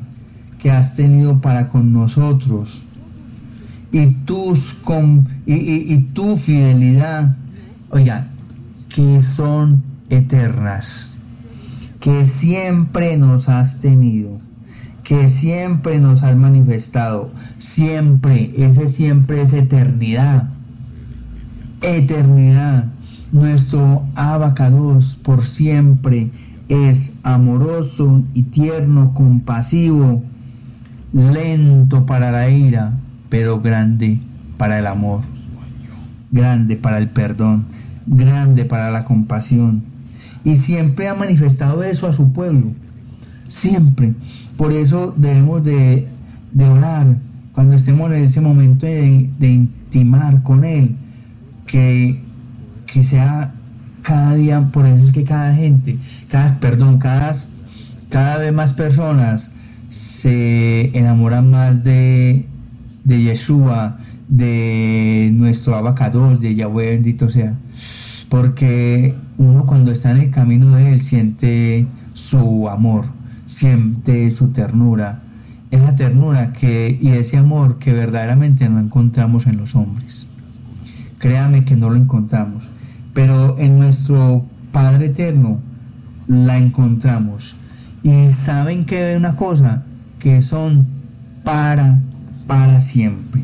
que 0.58 0.70
has 0.70 0.96
tenido 0.96 1.40
para 1.40 1.68
con 1.68 1.92
nosotros 1.92 2.82
y, 3.92 4.06
tus 4.24 4.82
y, 5.46 5.98
tu 6.12 6.36
fidelidad, 6.36 7.34
oiga, 7.90 8.26
que 8.96 9.20
son 9.20 9.82
eternas, 10.08 11.12
que 12.00 12.24
siempre 12.24 13.18
nos 13.18 13.50
has 13.50 13.80
tenido, 13.80 14.40
que 15.04 15.28
siempre 15.28 15.98
nos 15.98 16.22
has 16.22 16.34
manifestado, 16.34 17.30
siempre, 17.58 18.54
ese 18.56 18.88
siempre 18.88 19.42
es 19.42 19.52
eternidad, 19.52 20.48
eternidad. 21.82 22.86
Nuestro 23.32 24.02
abacados 24.14 25.16
por 25.22 25.44
siempre 25.44 26.30
es 26.70 27.18
amoroso 27.22 28.24
y 28.32 28.44
tierno, 28.44 29.12
compasivo, 29.12 30.22
lento 31.12 32.06
para 32.06 32.32
la 32.32 32.48
ira, 32.48 32.94
pero 33.28 33.60
grande 33.60 34.18
para 34.56 34.78
el 34.78 34.86
amor, 34.86 35.20
grande 36.30 36.76
para 36.76 36.96
el 36.96 37.10
perdón, 37.10 37.66
grande 38.06 38.64
para 38.64 38.90
la 38.90 39.04
compasión. 39.04 39.82
Y 40.44 40.56
siempre 40.56 41.08
ha 41.08 41.14
manifestado 41.14 41.82
eso 41.82 42.06
a 42.06 42.12
su 42.12 42.32
pueblo, 42.32 42.72
siempre. 43.48 44.14
Por 44.56 44.72
eso 44.72 45.12
debemos 45.16 45.64
de, 45.64 46.06
orar 46.58 47.18
cuando 47.52 47.76
estemos 47.76 48.10
en 48.12 48.24
ese 48.24 48.40
momento 48.40 48.86
de, 48.86 49.30
intimar 49.40 50.42
con 50.42 50.64
Él, 50.64 50.96
que, 51.66 52.20
que 52.86 53.02
sea 53.02 53.52
cada 54.02 54.34
día, 54.34 54.60
por 54.72 54.86
eso 54.86 55.04
es 55.04 55.12
que 55.12 55.24
cada 55.24 55.52
gente, 55.52 55.98
cada, 56.30 56.60
perdón, 56.60 56.98
cada, 56.98 57.34
cada 58.08 58.36
vez 58.36 58.52
más 58.52 58.72
personas 58.72 59.50
se 59.88 60.96
enamoran 60.96 61.50
más 61.50 61.82
de, 61.82 62.46
de 63.04 63.22
Yeshua, 63.22 63.98
de 64.28 65.30
nuestro 65.34 65.76
abacador, 65.76 66.38
de 66.38 66.54
Yahweh 66.54 66.90
bendito 66.90 67.28
sea. 67.28 67.54
Porque 68.28 69.14
uno 69.38 69.66
cuando 69.66 69.92
está 69.92 70.10
en 70.10 70.18
el 70.18 70.30
camino 70.30 70.76
de 70.76 70.92
Él 70.92 71.00
siente 71.00 71.86
su 72.14 72.68
amor, 72.68 73.04
siente 73.46 74.30
su 74.30 74.48
ternura. 74.48 75.22
Esa 75.70 75.94
ternura 75.96 76.52
que, 76.52 76.98
y 77.00 77.08
ese 77.08 77.36
amor 77.36 77.78
que 77.78 77.92
verdaderamente 77.92 78.68
no 78.68 78.78
encontramos 78.80 79.46
en 79.46 79.56
los 79.58 79.74
hombres. 79.74 80.26
Créame 81.18 81.64
que 81.64 81.76
no 81.76 81.90
lo 81.90 81.96
encontramos. 81.96 82.68
Pero 83.14 83.58
en 83.58 83.78
nuestro 83.78 84.44
Padre 84.72 85.06
Eterno 85.06 85.58
la 86.28 86.58
encontramos. 86.58 87.56
Y 88.02 88.26
saben 88.26 88.84
que 88.84 89.16
una 89.16 89.36
cosa, 89.36 89.84
que 90.18 90.40
son 90.42 90.86
para 91.44 92.00
para 92.46 92.80
siempre. 92.80 93.42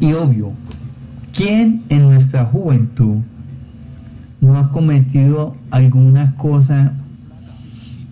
Y 0.00 0.12
obvio, 0.12 0.52
¿quién 1.32 1.82
en 1.88 2.02
nuestra 2.02 2.44
juventud 2.44 3.16
no 4.40 4.58
ha 4.58 4.70
cometido 4.70 5.56
alguna 5.70 6.34
cosa 6.36 6.92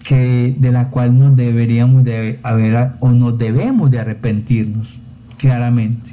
que 0.04 0.54
de 0.58 0.72
la 0.72 0.90
cual 0.90 1.18
nos 1.18 1.36
deberíamos 1.36 2.04
de 2.04 2.38
haber 2.42 2.92
o 3.00 3.10
nos 3.10 3.38
debemos 3.38 3.90
de 3.90 4.00
arrepentirnos 4.00 5.00
claramente? 5.38 6.12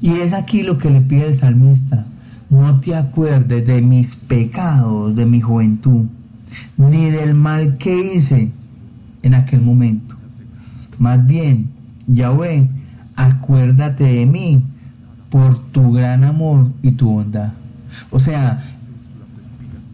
Y 0.00 0.10
es 0.20 0.34
aquí 0.34 0.62
lo 0.62 0.78
que 0.78 0.90
le 0.90 1.00
pide 1.00 1.28
el 1.28 1.34
salmista. 1.34 2.06
No 2.50 2.78
te 2.80 2.94
acuerdes 2.94 3.66
de 3.66 3.82
mis 3.82 4.14
pecados 4.14 5.16
de 5.16 5.26
mi 5.26 5.40
juventud, 5.40 6.04
ni 6.76 7.10
del 7.10 7.34
mal 7.34 7.76
que 7.76 8.14
hice 8.14 8.50
en 9.22 9.34
aquel 9.34 9.62
momento. 9.62 10.14
Más 10.98 11.26
bien, 11.26 11.68
Yahweh, 12.06 12.68
acuérdate 13.16 14.04
de 14.04 14.26
mí 14.26 14.64
por 15.30 15.56
tu 15.72 15.92
gran 15.92 16.24
amor 16.24 16.70
y 16.82 16.92
tu 16.92 17.10
bondad. 17.10 17.52
O 18.10 18.18
sea, 18.18 18.62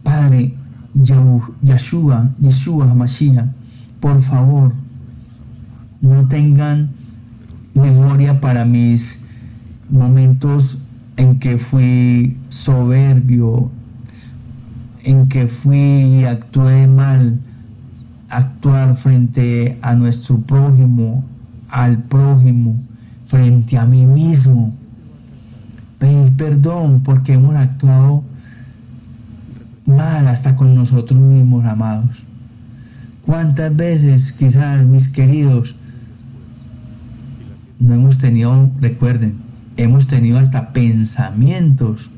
Padre, 0.03 0.53
Yeshua, 0.93 2.29
Yeshua 2.39 2.93
Mashiach, 2.93 3.47
por 3.99 4.21
favor, 4.21 4.73
no 6.01 6.27
tengan 6.27 6.89
memoria 7.73 8.39
para 8.39 8.65
mis 8.65 9.21
momentos 9.89 10.79
en 11.17 11.39
que 11.39 11.57
fui 11.57 12.37
soberbio, 12.49 13.71
en 15.03 15.27
que 15.29 15.47
fui 15.47 15.77
y 15.77 16.25
actué 16.25 16.87
mal, 16.87 17.39
actuar 18.29 18.95
frente 18.95 19.77
a 19.81 19.95
nuestro 19.95 20.39
prójimo, 20.39 21.23
al 21.69 21.97
prójimo, 21.97 22.75
frente 23.25 23.77
a 23.77 23.85
mí 23.85 24.05
mismo. 24.05 24.73
Pedir 25.99 26.31
perdón 26.33 27.01
porque 27.03 27.33
hemos 27.33 27.55
actuado 27.55 28.23
mal 29.85 30.27
hasta 30.27 30.55
con 30.55 30.75
nosotros 30.75 31.19
mismos, 31.19 31.65
amados. 31.65 32.23
¿Cuántas 33.25 33.75
veces 33.75 34.33
quizás, 34.33 34.85
mis 34.85 35.07
queridos, 35.07 35.75
no 37.79 37.93
hemos 37.93 38.17
tenido, 38.17 38.69
recuerden, 38.81 39.35
hemos 39.77 40.07
tenido 40.07 40.39
hasta 40.39 40.69
pensamientos 40.71 42.09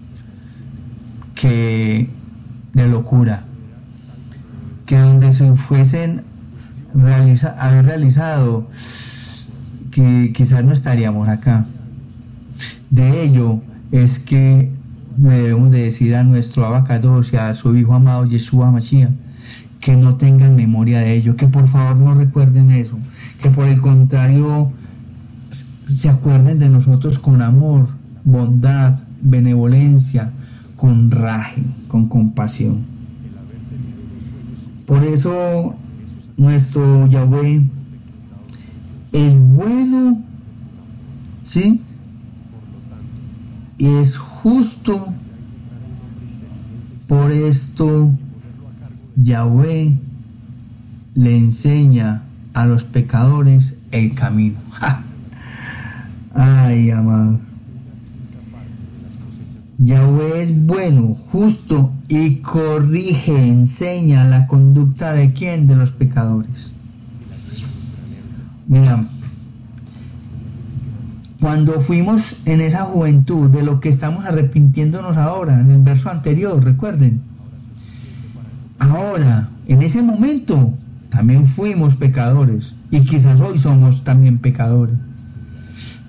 que 1.35 2.09
de 2.73 2.87
locura, 2.87 3.43
que 4.85 4.97
donde 4.97 5.31
se 5.31 5.53
fuesen 5.55 6.21
haber 7.57 7.85
realizado 7.85 8.67
que 9.95 10.33
quizás 10.33 10.65
no 10.65 10.73
estaríamos 10.73 11.29
acá. 11.29 11.65
De 12.89 13.23
ello 13.23 13.61
es 13.93 14.19
que 14.19 14.69
debemos 15.15 15.71
de 15.71 15.83
decir 15.83 16.15
a 16.15 16.23
nuestro 16.25 16.65
abacados 16.65 17.31
y 17.31 17.37
a 17.37 17.53
su 17.53 17.73
hijo 17.77 17.93
amado 17.93 18.25
Yeshua 18.25 18.71
Mashiach 18.71 19.09
que 19.79 19.95
no 19.95 20.15
tengan 20.15 20.55
memoria 20.55 20.99
de 20.99 21.13
ello, 21.13 21.35
que 21.35 21.47
por 21.47 21.67
favor 21.67 21.97
no 21.99 22.15
recuerden 22.15 22.71
eso, 22.71 22.97
que 23.39 23.49
por 23.51 23.67
el 23.67 23.79
contrario 23.79 24.69
se 25.51 26.09
acuerden 26.09 26.57
de 26.57 26.69
nosotros 26.69 27.19
con 27.19 27.43
amor, 27.43 27.87
bondad, 28.23 28.99
benevolencia, 29.21 30.31
con 30.75 31.11
raje, 31.11 31.61
con 31.87 32.09
compasión. 32.09 32.79
Por 34.87 35.03
eso 35.03 35.75
nuestro 36.35 37.07
Yahweh 37.07 37.61
es 39.15 39.33
bueno, 39.37 40.21
¿sí? 41.45 41.81
Y 43.77 43.87
es 43.87 44.17
justo. 44.17 45.13
Por 47.07 47.31
esto 47.31 48.11
Yahweh 49.15 49.97
le 51.13 51.37
enseña 51.37 52.23
a 52.53 52.65
los 52.65 52.83
pecadores 52.83 53.77
el 53.91 54.13
camino. 54.13 54.57
Ay, 56.33 56.91
amado. 56.91 57.39
Yahweh 59.77 60.41
es 60.41 60.65
bueno, 60.65 61.15
justo 61.31 61.93
y 62.09 62.37
corrige, 62.37 63.47
enseña 63.47 64.25
la 64.25 64.47
conducta 64.47 65.13
de 65.13 65.31
quién? 65.31 65.67
De 65.67 65.75
los 65.75 65.91
pecadores. 65.91 66.71
Mira, 68.67 69.03
cuando 71.39 71.79
fuimos 71.79 72.41
en 72.45 72.61
esa 72.61 72.85
juventud 72.85 73.49
de 73.51 73.63
lo 73.63 73.79
que 73.79 73.89
estamos 73.89 74.25
arrepintiéndonos 74.25 75.17
ahora, 75.17 75.59
en 75.59 75.69
el 75.69 75.81
verso 75.81 76.09
anterior, 76.09 76.63
recuerden. 76.63 77.21
Ahora, 78.79 79.49
en 79.67 79.81
ese 79.81 80.01
momento, 80.01 80.73
también 81.09 81.45
fuimos 81.45 81.95
pecadores 81.97 82.75
y 82.91 83.01
quizás 83.01 83.39
hoy 83.39 83.57
somos 83.59 84.03
también 84.03 84.39
pecadores. 84.39 84.95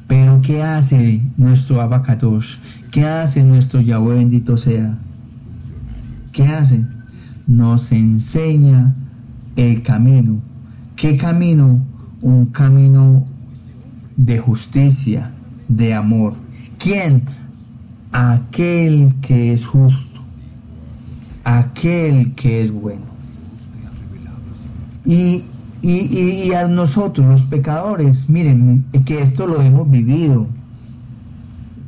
Pero 0.06 0.40
¿qué 0.40 0.62
hace 0.62 1.20
nuestro 1.36 1.80
abacatos? 1.80 2.58
¿Qué 2.90 3.04
hace 3.04 3.44
nuestro 3.44 3.80
Yahweh 3.80 4.16
bendito 4.16 4.56
sea? 4.56 4.96
¿Qué 6.32 6.46
hace? 6.46 6.84
Nos 7.46 7.92
enseña 7.92 8.94
el 9.56 9.82
camino. 9.82 10.40
¿Qué 10.94 11.16
camino? 11.16 11.84
Un 12.22 12.46
camino 12.46 13.24
de 14.16 14.38
justicia, 14.38 15.30
de 15.68 15.94
amor. 15.94 16.34
¿Quién? 16.78 17.22
Aquel 18.12 19.14
que 19.20 19.52
es 19.52 19.66
justo, 19.66 20.20
aquel 21.44 22.34
que 22.34 22.62
es 22.62 22.72
bueno. 22.72 23.04
Y 25.04 25.44
y, 25.88 26.52
a 26.52 26.66
nosotros, 26.66 27.26
los 27.26 27.42
pecadores, 27.42 28.28
miren, 28.28 28.84
que 29.04 29.22
esto 29.22 29.46
lo 29.46 29.62
hemos 29.62 29.88
vivido, 29.88 30.48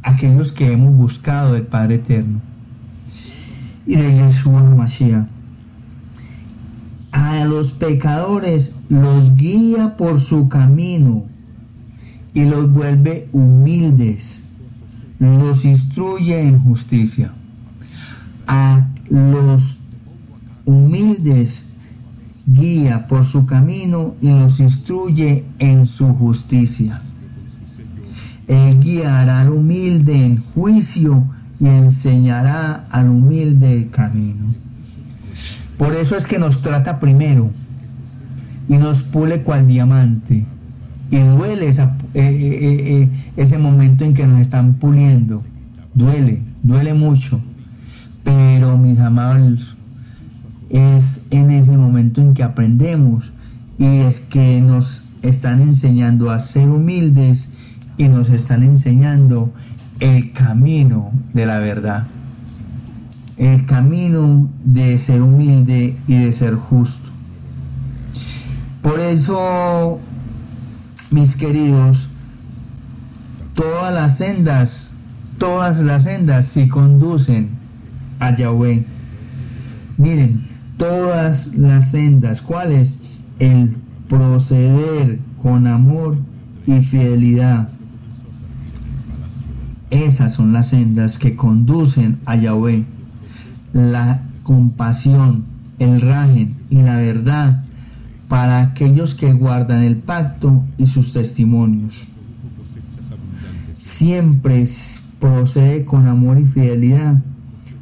aquellos 0.05 0.53
que 0.53 0.71
hemos 0.71 0.97
buscado 0.97 1.57
el 1.57 1.63
Padre 1.63 1.97
Eterno. 1.97 2.41
y 3.87 3.97
de 3.97 4.15
Yeshua 4.15 4.63
Mashiach. 4.63 5.27
A 7.39 7.45
los 7.45 7.71
pecadores 7.71 8.75
los 8.89 9.37
guía 9.37 9.97
por 9.97 10.19
su 10.19 10.49
camino 10.49 11.25
y 12.35 12.45
los 12.47 12.73
vuelve 12.73 13.29
humildes, 13.31 14.43
los 15.21 15.65
instruye 15.65 16.49
en 16.49 16.59
justicia. 16.59 17.33
A 18.49 18.89
los 19.09 19.79
humildes 20.65 21.67
guía 22.45 23.07
por 23.07 23.25
su 23.25 23.47
camino 23.47 24.17
y 24.21 24.31
los 24.31 24.59
instruye 24.59 25.45
en 25.61 25.87
su 25.87 26.09
justicia. 26.15 27.01
Él 28.49 28.81
guiará 28.81 29.43
al 29.43 29.51
humilde 29.51 30.27
en 30.27 30.43
juicio 30.43 31.25
y 31.61 31.69
enseñará 31.69 32.89
al 32.91 33.09
humilde 33.09 33.75
el 33.75 33.91
camino. 33.91 34.45
Por 35.79 35.95
eso 35.95 36.17
es 36.17 36.27
que 36.27 36.39
nos 36.39 36.61
trata 36.61 37.01
primero 37.01 37.51
y 38.69 38.77
nos 38.77 39.03
pule 39.03 39.43
cual 39.43 39.67
diamante. 39.67 40.45
Y 41.11 41.19
duele 41.19 41.71
eh, 41.71 41.81
eh, 42.15 42.15
eh, 42.15 43.09
ese 43.37 43.57
momento 43.57 44.05
en 44.05 44.13
que 44.13 44.27
nos 44.27 44.41
están 44.41 44.75
puliendo. 44.75 45.43
Duele, 45.95 46.43
duele 46.63 46.93
mucho. 46.93 47.41
Pero 48.25 48.77
mis 48.77 48.99
amados, 48.99 49.79
es 50.71 51.27
en 51.31 51.51
ese 51.51 51.77
momento 51.79 52.21
en 52.21 52.35
que 52.35 52.43
aprendemos 52.43 53.33
y 53.79 53.87
es 53.87 54.21
que 54.21 54.61
nos 54.61 55.05
están 55.23 55.63
enseñando 55.63 56.31
a 56.31 56.39
ser 56.39 56.69
humildes 56.69 57.51
y 57.97 58.09
nos 58.09 58.31
están 58.31 58.63
enseñando 58.63 59.53
el 60.01 60.33
camino 60.33 61.11
de 61.33 61.47
la 61.47 61.59
verdad, 61.59 62.07
el 63.39 63.65
camino 63.67 64.49
de 64.65 64.99
ser 64.99 65.23
humilde 65.23 65.97
y 66.07 66.15
de 66.15 66.33
ser 66.33 66.55
justo. 66.55 67.11
Por 68.83 69.01
eso, 69.01 69.99
mis 71.11 71.37
queridos, 71.37 72.09
todas 73.55 73.95
las 73.95 74.19
sendas, 74.19 74.93
todas 75.39 75.79
las 75.79 76.05
sendas 76.05 76.47
sí 76.47 76.69
conducen 76.69 77.49
a 78.21 78.35
Yahweh. 78.35 78.85
Miren, 79.97 80.47
todas 80.77 81.55
las 81.55 81.91
sendas, 81.91 82.41
¿cuáles? 82.41 82.99
El 83.39 83.77
proceder 84.09 85.19
con 85.43 85.67
amor 85.67 86.19
y 86.67 86.83
fidelidad 86.83 87.69
esas 89.91 90.35
son 90.35 90.53
las 90.53 90.69
sendas 90.69 91.19
que 91.19 91.35
conducen 91.35 92.19
a 92.27 92.37
Yahweh. 92.37 92.85
La 93.73 94.21
compasión, 94.43 95.45
el 95.79 96.01
rajen 96.01 96.55
y 96.71 96.83
la 96.83 96.97
verdad 96.97 97.63
para 98.29 98.61
aquellos 98.63 99.15
que 99.15 99.33
guardan 99.33 99.83
el 99.83 99.97
pacto 99.97 100.63
y 100.77 100.87
sus 100.87 101.13
testimonios. 101.13 102.09
Siempre 103.77 104.67
procede 105.19 105.85
con 105.85 106.07
amor 106.07 106.39
y 106.39 106.45
fidelidad 106.45 107.23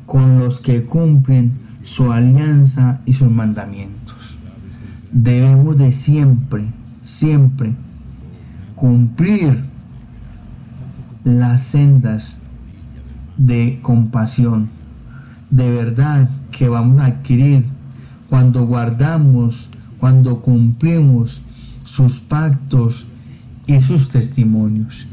con 0.06 0.38
los 0.38 0.60
que 0.60 0.84
cumplen 0.84 1.52
su 1.82 2.12
alianza 2.12 3.00
y 3.06 3.12
sus 3.12 3.30
mandamientos. 3.30 4.36
Debemos 5.12 5.76
de 5.78 5.92
siempre, 5.92 6.64
siempre 7.02 7.72
cumplir 8.74 9.58
las 11.24 11.62
sendas 11.62 12.38
de 13.36 13.78
compasión, 13.82 14.68
de 15.56 15.70
verdad 15.70 16.28
que 16.50 16.68
vamos 16.68 17.00
a 17.00 17.06
adquirir 17.06 17.64
cuando 18.28 18.66
guardamos, 18.66 19.70
cuando 19.98 20.40
cumplimos 20.40 21.42
sus 21.84 22.20
pactos 22.20 23.06
y 23.66 23.80
sus 23.80 24.10
testimonios. 24.10 25.06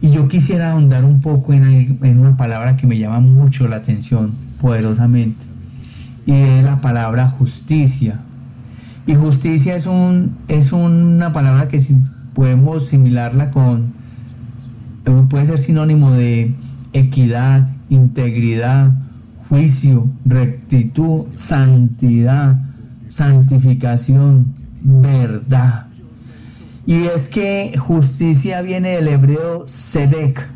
Y 0.00 0.10
yo 0.10 0.28
quisiera 0.28 0.72
ahondar 0.72 1.04
un 1.04 1.20
poco 1.20 1.52
en, 1.52 1.98
en, 2.02 2.18
una 2.20 2.36
palabra 2.36 2.76
que 2.76 2.86
me 2.86 2.98
llama 2.98 3.18
mucho 3.18 3.66
la 3.66 3.76
atención, 3.76 4.32
poderosamente, 4.60 5.44
y 6.26 6.32
es 6.32 6.64
la 6.64 6.80
palabra 6.80 7.28
justicia. 7.28 8.20
Y 9.06 9.16
justicia 9.16 9.74
es, 9.74 9.86
un, 9.86 10.36
es 10.46 10.72
una 10.72 11.32
palabra 11.32 11.66
que 11.68 11.82
podemos 12.34 12.86
similarla 12.86 13.50
con 13.50 13.98
puede 15.30 15.46
ser 15.46 15.58
sinónimo 15.58 16.12
de 16.12 16.52
equidad, 16.92 17.66
integridad, 17.88 18.92
juicio, 19.48 20.08
rectitud, 20.24 21.26
santidad, 21.34 22.60
santificación, 23.06 24.54
verdad. 24.82 25.86
Y 26.86 27.04
es 27.04 27.28
que 27.28 27.76
justicia 27.78 28.62
viene 28.62 28.90
del 28.90 29.08
hebreo 29.08 29.66
sedek 29.66 30.46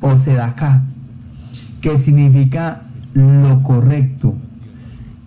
o 0.00 0.16
sedaká, 0.16 0.82
que 1.80 1.96
significa 1.96 2.82
lo 3.14 3.62
correcto, 3.62 4.34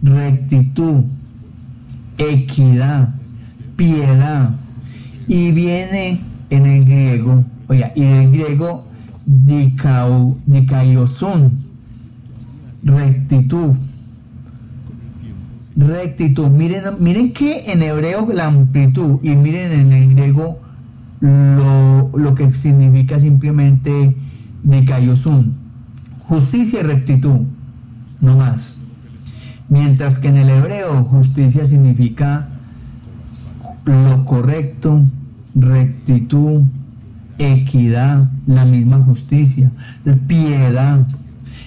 rectitud, 0.01 1.03
equidad, 2.17 3.09
piedad. 3.75 4.53
Y 5.27 5.51
viene 5.51 6.19
en 6.49 6.65
el 6.65 6.85
griego 6.85 7.43
Oiga, 7.67 7.91
y 7.95 8.03
del 8.03 8.29
griego 8.29 8.85
dikaiosun, 10.45 11.57
rectitud. 12.83 13.71
Rectitud. 15.75 16.49
Miren, 16.49 16.83
miren 16.99 17.33
que 17.33 17.71
en 17.71 17.81
hebreo 17.81 18.27
la 18.33 18.47
amplitud 18.47 19.19
y 19.23 19.35
miren 19.35 19.71
en 19.71 19.91
el 19.91 20.13
griego 20.13 20.59
lo, 21.21 22.35
que 22.35 22.53
significa 22.53 23.19
simplemente 23.19 24.15
dikaiosun. 24.63 25.53
Justicia 26.27 26.81
y 26.81 26.83
rectitud, 26.83 27.41
no 28.21 28.37
más. 28.37 28.79
Mientras 29.69 30.17
que 30.17 30.27
en 30.27 30.37
el 30.37 30.49
hebreo 30.49 31.03
justicia 31.03 31.65
significa 31.65 32.47
lo 33.85 34.25
correcto, 34.25 35.01
rectitud, 35.55 36.61
equidad, 37.37 38.29
la 38.45 38.65
misma 38.65 38.99
justicia, 38.99 39.71
piedad. 40.27 41.05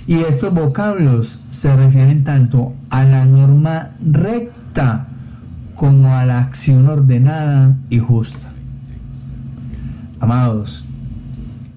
Y 0.07 0.15
estos 0.21 0.55
vocablos 0.55 1.41
se 1.51 1.75
refieren 1.75 2.25
tanto 2.25 2.75
a 2.91 3.05
la 3.05 3.25
norma 3.25 3.91
recta 4.05 5.07
como 5.75 6.15
a 6.15 6.25
la 6.25 6.41
acción 6.41 6.89
ordenada 6.89 7.77
y 7.91 7.99
justa. 7.99 8.53
Amados, 10.21 10.87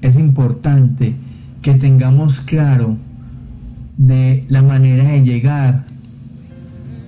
es 0.02 0.16
importante 0.16 1.16
que 1.62 1.74
tengamos 1.74 2.40
claro 2.40 2.96
de 3.98 4.46
la 4.48 4.62
manera 4.62 5.04
de 5.04 5.24
llegar 5.24 5.84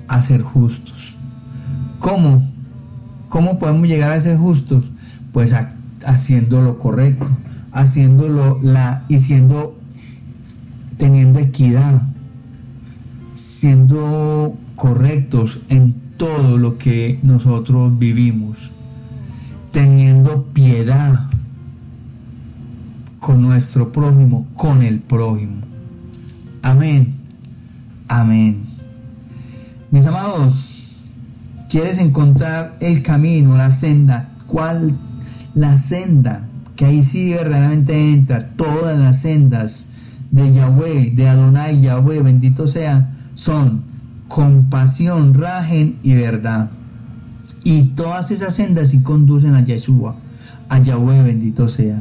a 0.09 0.21
ser 0.21 0.41
justos. 0.41 1.17
¿Cómo? 1.99 2.45
¿Cómo 3.29 3.57
podemos 3.59 3.87
llegar 3.87 4.11
a 4.11 4.19
ser 4.19 4.37
justos? 4.37 4.91
Pues 5.31 5.55
haciendo 6.05 6.61
lo 6.61 6.77
correcto, 6.79 7.29
haciéndolo 7.71 8.59
la 8.61 9.03
y 9.07 9.19
siendo 9.19 9.80
teniendo 11.01 11.39
equidad, 11.39 11.99
siendo 13.33 14.55
correctos 14.75 15.61
en 15.69 15.95
todo 16.15 16.59
lo 16.59 16.77
que 16.77 17.17
nosotros 17.23 17.97
vivimos, 17.97 18.69
teniendo 19.71 20.43
piedad 20.53 21.25
con 23.19 23.41
nuestro 23.41 23.91
prójimo, 23.91 24.45
con 24.53 24.83
el 24.83 24.99
prójimo. 24.99 25.55
Amén. 26.61 27.11
Amén. 28.07 28.61
Mis 29.89 30.05
amados, 30.05 30.97
¿quieres 31.67 31.97
encontrar 31.97 32.75
el 32.79 33.01
camino, 33.01 33.57
la 33.57 33.71
senda? 33.71 34.29
¿Cuál 34.45 34.95
la 35.55 35.75
senda, 35.79 36.45
que 36.75 36.85
ahí 36.85 37.01
sí 37.01 37.33
verdaderamente 37.33 38.13
entra, 38.13 38.47
todas 38.49 38.99
las 38.99 39.21
sendas 39.21 39.87
de 40.31 40.53
Yahweh, 40.53 41.11
de 41.11 41.27
Adonai 41.27 41.81
Yahweh, 41.81 42.21
bendito 42.21 42.67
sea, 42.67 43.11
son 43.35 43.83
compasión, 44.27 45.33
rajen 45.33 45.97
y 46.03 46.13
verdad. 46.13 46.69
Y 47.63 47.89
todas 47.89 48.31
esas 48.31 48.55
sendas 48.55 48.89
sí 48.89 49.01
conducen 49.01 49.53
a 49.55 49.63
Yeshua, 49.63 50.15
a 50.69 50.79
Yahweh, 50.79 51.21
bendito 51.23 51.67
sea. 51.69 51.99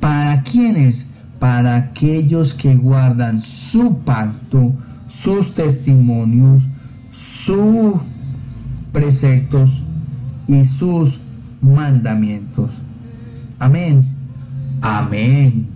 ¿Para 0.00 0.42
quiénes? 0.42 1.08
Para 1.38 1.76
aquellos 1.76 2.54
que 2.54 2.76
guardan 2.76 3.42
su 3.42 3.98
pacto, 3.98 4.72
sus 5.08 5.54
testimonios, 5.54 6.62
sus 7.10 7.94
preceptos 8.92 9.82
y 10.46 10.64
sus 10.64 11.18
mandamientos. 11.60 12.70
Amén. 13.58 14.04
Amén. 14.80 15.71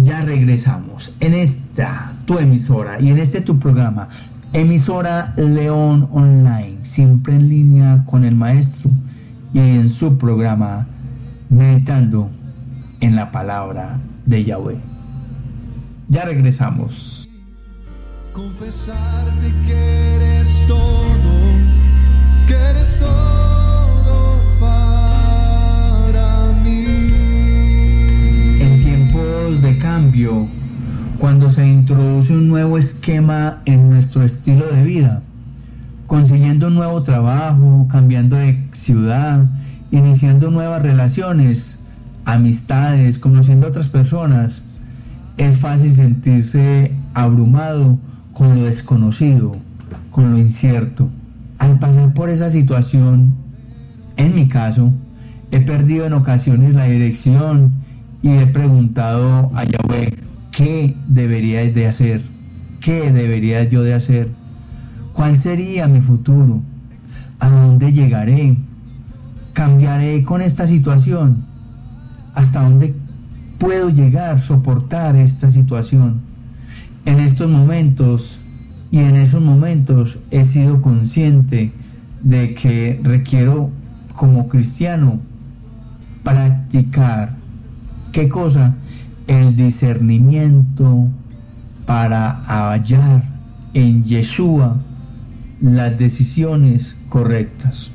Ya 0.00 0.20
regresamos 0.20 1.16
en 1.18 1.34
esta 1.34 2.12
tu 2.24 2.38
emisora 2.38 3.00
y 3.00 3.10
en 3.10 3.18
este 3.18 3.40
tu 3.40 3.58
programa, 3.58 4.08
Emisora 4.52 5.34
León 5.36 6.08
Online, 6.12 6.78
siempre 6.82 7.34
en 7.34 7.48
línea 7.48 8.04
con 8.04 8.24
el 8.24 8.36
maestro 8.36 8.92
y 9.52 9.58
en 9.58 9.90
su 9.90 10.16
programa 10.16 10.86
Meditando 11.48 12.30
en 13.00 13.16
la 13.16 13.32
palabra 13.32 13.98
de 14.24 14.44
Yahweh. 14.44 14.78
Ya 16.08 16.24
regresamos. 16.24 17.28
Confesarte 18.32 19.52
que 19.66 20.14
eres 20.14 20.64
todo, 20.68 21.30
que 22.46 22.54
eres 22.54 22.98
todo 23.00 23.67
de 29.56 29.78
cambio, 29.78 30.46
cuando 31.18 31.48
se 31.48 31.66
introduce 31.66 32.34
un 32.34 32.48
nuevo 32.48 32.76
esquema 32.76 33.62
en 33.64 33.88
nuestro 33.88 34.22
estilo 34.22 34.66
de 34.66 34.82
vida, 34.82 35.22
consiguiendo 36.06 36.66
un 36.66 36.74
nuevo 36.74 37.02
trabajo, 37.02 37.88
cambiando 37.90 38.36
de 38.36 38.58
ciudad, 38.72 39.46
iniciando 39.90 40.50
nuevas 40.50 40.82
relaciones, 40.82 41.78
amistades, 42.26 43.18
conociendo 43.18 43.66
a 43.66 43.70
otras 43.70 43.88
personas, 43.88 44.64
es 45.38 45.56
fácil 45.56 45.94
sentirse 45.94 46.92
abrumado 47.14 47.98
con 48.34 48.54
lo 48.54 48.64
desconocido, 48.64 49.56
con 50.10 50.30
lo 50.30 50.38
incierto. 50.38 51.08
Al 51.58 51.78
pasar 51.78 52.12
por 52.12 52.28
esa 52.28 52.50
situación, 52.50 53.34
en 54.18 54.34
mi 54.34 54.46
caso, 54.46 54.92
he 55.52 55.60
perdido 55.60 56.04
en 56.04 56.12
ocasiones 56.12 56.74
la 56.74 56.84
dirección 56.84 57.87
y 58.22 58.30
he 58.30 58.46
preguntado 58.46 59.50
a 59.54 59.64
Yahweh, 59.64 60.14
¿qué 60.50 60.96
debería 61.06 61.62
de 61.64 61.86
hacer? 61.86 62.20
¿Qué 62.80 63.12
debería 63.12 63.64
yo 63.64 63.82
de 63.82 63.94
hacer? 63.94 64.28
¿Cuál 65.12 65.36
sería 65.36 65.86
mi 65.88 66.00
futuro? 66.00 66.60
¿A 67.40 67.48
dónde 67.48 67.92
llegaré? 67.92 68.56
¿Cambiaré 69.52 70.22
con 70.24 70.42
esta 70.42 70.66
situación? 70.66 71.44
¿Hasta 72.34 72.62
dónde 72.62 72.94
puedo 73.58 73.90
llegar, 73.90 74.38
soportar 74.40 75.16
esta 75.16 75.50
situación? 75.50 76.20
En 77.04 77.20
estos 77.20 77.50
momentos 77.50 78.40
y 78.90 78.98
en 78.98 79.16
esos 79.16 79.42
momentos 79.42 80.18
he 80.30 80.44
sido 80.44 80.80
consciente 80.82 81.72
de 82.22 82.54
que 82.54 83.00
requiero 83.02 83.70
como 84.14 84.48
cristiano 84.48 85.20
practicar 86.22 87.37
qué 88.12 88.28
cosa 88.28 88.74
el 89.26 89.56
discernimiento 89.56 91.08
para 91.86 92.30
hallar 92.46 93.22
en 93.74 94.04
Yeshua 94.04 94.76
las 95.60 95.98
decisiones 95.98 96.98
correctas. 97.08 97.92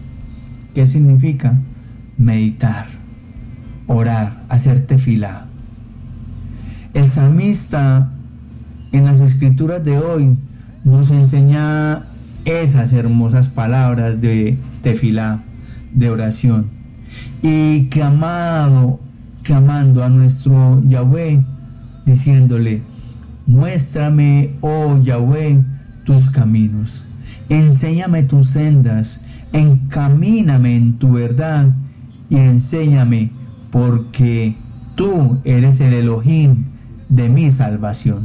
¿Qué 0.73 0.85
significa? 0.87 1.57
Meditar, 2.17 2.85
orar, 3.87 4.43
hacer 4.49 4.85
tefilá. 4.85 5.45
El 6.93 7.07
salmista 7.07 8.11
en 8.91 9.05
las 9.05 9.19
escrituras 9.19 9.83
de 9.83 9.97
hoy 9.97 10.37
nos 10.83 11.09
enseña 11.11 12.05
esas 12.45 12.93
hermosas 12.93 13.47
palabras 13.47 14.21
de 14.21 14.57
tefilá, 14.81 15.39
de 15.93 16.09
oración. 16.09 16.67
Y 17.41 17.87
clamado 17.87 18.99
clamando 19.43 20.03
a 20.03 20.09
nuestro 20.09 20.81
Yahweh, 20.87 21.43
diciéndole, 22.05 22.81
muéstrame, 23.45 24.55
oh 24.61 24.97
Yahweh, 25.03 25.61
tus 26.05 26.29
caminos, 26.29 27.05
enséñame 27.49 28.23
tus 28.23 28.47
sendas, 28.51 29.21
encamíname 29.51 30.75
en 30.75 30.93
tu 30.97 31.11
verdad 31.11 31.73
y 32.29 32.37
enséñame, 32.37 33.31
porque 33.71 34.55
tú 34.95 35.37
eres 35.43 35.81
el 35.81 35.93
Elohim 35.93 36.63
de 37.09 37.29
mi 37.29 37.51
salvación. 37.51 38.21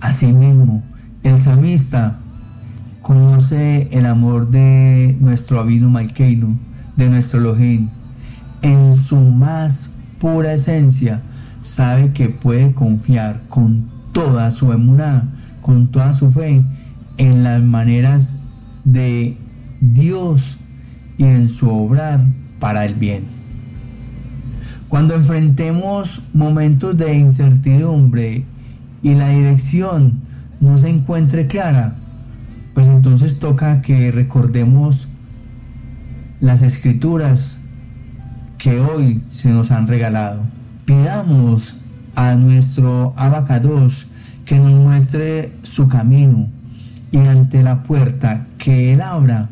Asimismo, 0.00 0.82
el 1.22 1.38
samista 1.38 2.18
conoce 3.00 3.88
el 3.92 4.06
amor 4.06 4.50
de 4.50 5.16
nuestro 5.20 5.60
Abino 5.60 5.88
Malkeinu, 5.88 6.56
de 6.96 7.08
nuestro 7.08 7.40
Elohim, 7.40 7.88
en 8.62 8.94
su 8.94 9.16
más 9.16 9.93
pura 10.24 10.54
esencia, 10.54 11.20
sabe 11.60 12.14
que 12.14 12.30
puede 12.30 12.72
confiar 12.72 13.42
con 13.50 13.90
toda 14.14 14.50
su 14.52 14.72
emuná, 14.72 15.28
con 15.60 15.88
toda 15.88 16.14
su 16.14 16.32
fe 16.32 16.62
en 17.18 17.42
las 17.42 17.62
maneras 17.62 18.38
de 18.84 19.36
Dios 19.82 20.60
y 21.18 21.24
en 21.24 21.46
su 21.46 21.68
obrar 21.68 22.24
para 22.58 22.86
el 22.86 22.94
bien. 22.94 23.22
Cuando 24.88 25.14
enfrentemos 25.14 26.22
momentos 26.32 26.96
de 26.96 27.16
incertidumbre 27.16 28.44
y 29.02 29.14
la 29.16 29.28
dirección 29.28 30.22
no 30.62 30.78
se 30.78 30.88
encuentre 30.88 31.48
clara, 31.48 31.96
pues 32.72 32.86
entonces 32.86 33.40
toca 33.40 33.82
que 33.82 34.10
recordemos 34.10 35.08
las 36.40 36.62
escrituras 36.62 37.58
que 38.64 38.80
hoy 38.80 39.20
se 39.28 39.50
nos 39.50 39.70
han 39.72 39.86
regalado. 39.86 40.40
Pidamos 40.86 41.80
a 42.16 42.34
nuestro 42.36 43.12
abacados 43.14 44.06
que 44.46 44.56
nos 44.58 44.70
muestre 44.70 45.52
su 45.60 45.86
camino 45.86 46.48
y 47.12 47.18
ante 47.18 47.62
la 47.62 47.82
puerta 47.82 48.46
que 48.56 48.94
Él 48.94 49.02
abra, 49.02 49.50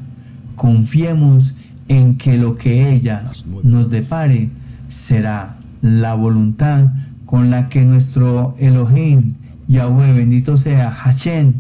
confiemos 0.57 1.57
en 1.89 2.17
que 2.17 2.39
lo 2.39 2.55
que 2.55 2.91
ella 2.91 3.23
nos 3.63 3.91
depare 3.91 4.49
será 4.89 5.57
la 5.83 6.15
voluntad 6.15 6.87
con 7.27 7.51
la 7.51 7.69
que 7.69 7.85
nuestro 7.85 8.55
Elohim, 8.59 9.35
Yahweh, 9.69 10.15
bendito 10.15 10.57
sea, 10.57 10.91
Hashem, 10.91 11.53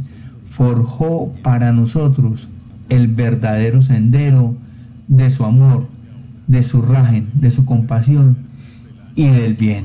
forjó 0.49 1.31
para 1.43 1.71
nosotros 1.73 2.49
el 2.88 3.09
verdadero 3.09 3.83
sendero 3.83 4.55
de 5.07 5.29
su 5.29 5.45
amor 5.45 5.87
de 6.46 6.62
su 6.62 6.83
rajen, 6.83 7.28
de 7.35 7.50
su 7.50 7.64
compasión 7.64 8.37
y 9.14 9.28
del 9.28 9.55
bien. 9.55 9.85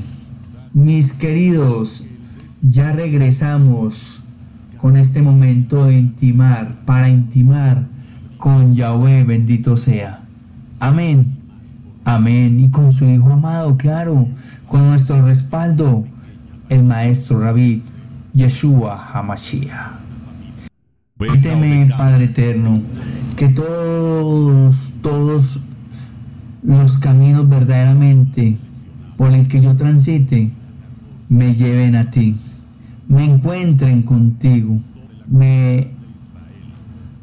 Mis 0.74 1.14
queridos, 1.14 2.04
ya 2.62 2.92
regresamos 2.92 4.24
con 4.78 4.96
este 4.96 5.22
momento 5.22 5.86
de 5.86 5.98
intimar, 5.98 6.74
para 6.84 7.08
intimar 7.08 7.84
con 8.36 8.74
Yahweh, 8.74 9.24
bendito 9.24 9.76
sea. 9.76 10.20
Amén. 10.80 11.26
Amén. 12.04 12.58
Y 12.60 12.70
con 12.70 12.92
su 12.92 13.04
Hijo 13.04 13.32
amado, 13.32 13.76
claro, 13.76 14.26
con 14.68 14.86
nuestro 14.86 15.26
respaldo, 15.26 16.04
el 16.68 16.84
Maestro 16.84 17.40
Rabit, 17.40 17.84
Yeshua 18.34 19.10
Hamashiach. 19.12 19.98
Permíteme, 21.18 21.92
Padre 21.98 22.24
Eterno, 22.24 22.80
que 23.36 23.48
todos, 23.48 24.92
todos 25.02 25.60
los 26.68 26.98
caminos 26.98 27.48
verdaderamente 27.48 28.58
por 29.16 29.32
el 29.32 29.48
que 29.48 29.62
yo 29.62 29.74
transite 29.74 30.50
me 31.30 31.54
lleven 31.54 31.96
a 31.96 32.10
ti, 32.10 32.36
me 33.08 33.24
encuentren 33.24 34.02
contigo, 34.02 34.78
me 35.28 35.88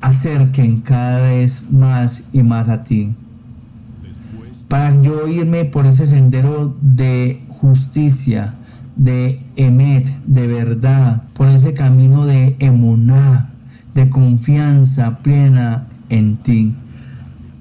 acerquen 0.02 0.82
cada 0.82 1.30
vez 1.30 1.72
más 1.72 2.30
y 2.34 2.42
más 2.42 2.70
a 2.70 2.84
ti. 2.84 3.14
Para 4.68 5.00
yo 5.00 5.28
irme 5.28 5.66
por 5.66 5.86
ese 5.86 6.08
sendero 6.08 6.76
de 6.82 7.40
justicia, 7.48 8.56
de 8.96 9.40
emet, 9.58 10.08
de 10.26 10.48
verdad, 10.48 11.22
por 11.34 11.48
ese 11.50 11.76
camino 11.76 12.26
de 12.26 12.56
emuná, 12.58 13.50
de 13.94 14.10
confianza 14.10 15.20
plena 15.20 15.86
en 16.10 16.38
ti, 16.38 16.74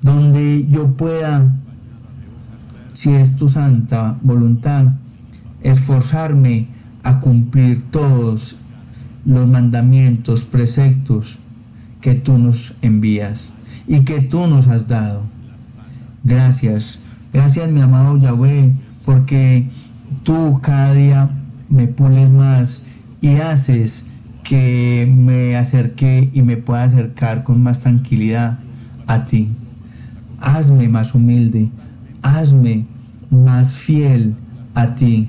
donde 0.01 0.66
yo 0.68 0.92
pueda 0.92 1.53
si 2.94 3.12
es 3.12 3.37
tu 3.37 3.48
santa 3.48 4.16
voluntad, 4.22 4.87
esforzarme 5.62 6.66
a 7.02 7.20
cumplir 7.20 7.83
todos 7.90 8.57
los 9.26 9.46
mandamientos, 9.46 10.42
preceptos 10.44 11.38
que 12.00 12.14
tú 12.14 12.38
nos 12.38 12.76
envías 12.83 13.54
y 13.87 14.00
que 14.00 14.20
tú 14.20 14.46
nos 14.46 14.68
has 14.68 14.88
dado. 14.88 15.22
Gracias, 16.22 17.00
gracias 17.33 17.70
mi 17.70 17.80
amado 17.80 18.16
Yahweh, 18.16 18.72
porque 19.04 19.68
tú 20.22 20.61
cada 20.62 20.94
día 20.94 21.30
me 21.68 21.88
pones 21.88 22.30
más 22.30 22.83
y 23.20 23.37
haces 23.37 24.11
que 24.44 25.11
me 25.11 25.57
acerque 25.57 26.30
y 26.33 26.42
me 26.42 26.57
pueda 26.57 26.85
acercar 26.85 27.42
con 27.42 27.62
más 27.62 27.80
tranquilidad 27.80 28.59
a 29.07 29.24
ti. 29.24 29.48
Hazme 30.40 30.88
más 30.88 31.14
humilde, 31.14 31.70
hazme 32.24 32.87
más 33.30 33.74
fiel 33.74 34.34
a 34.74 34.94
ti, 34.94 35.28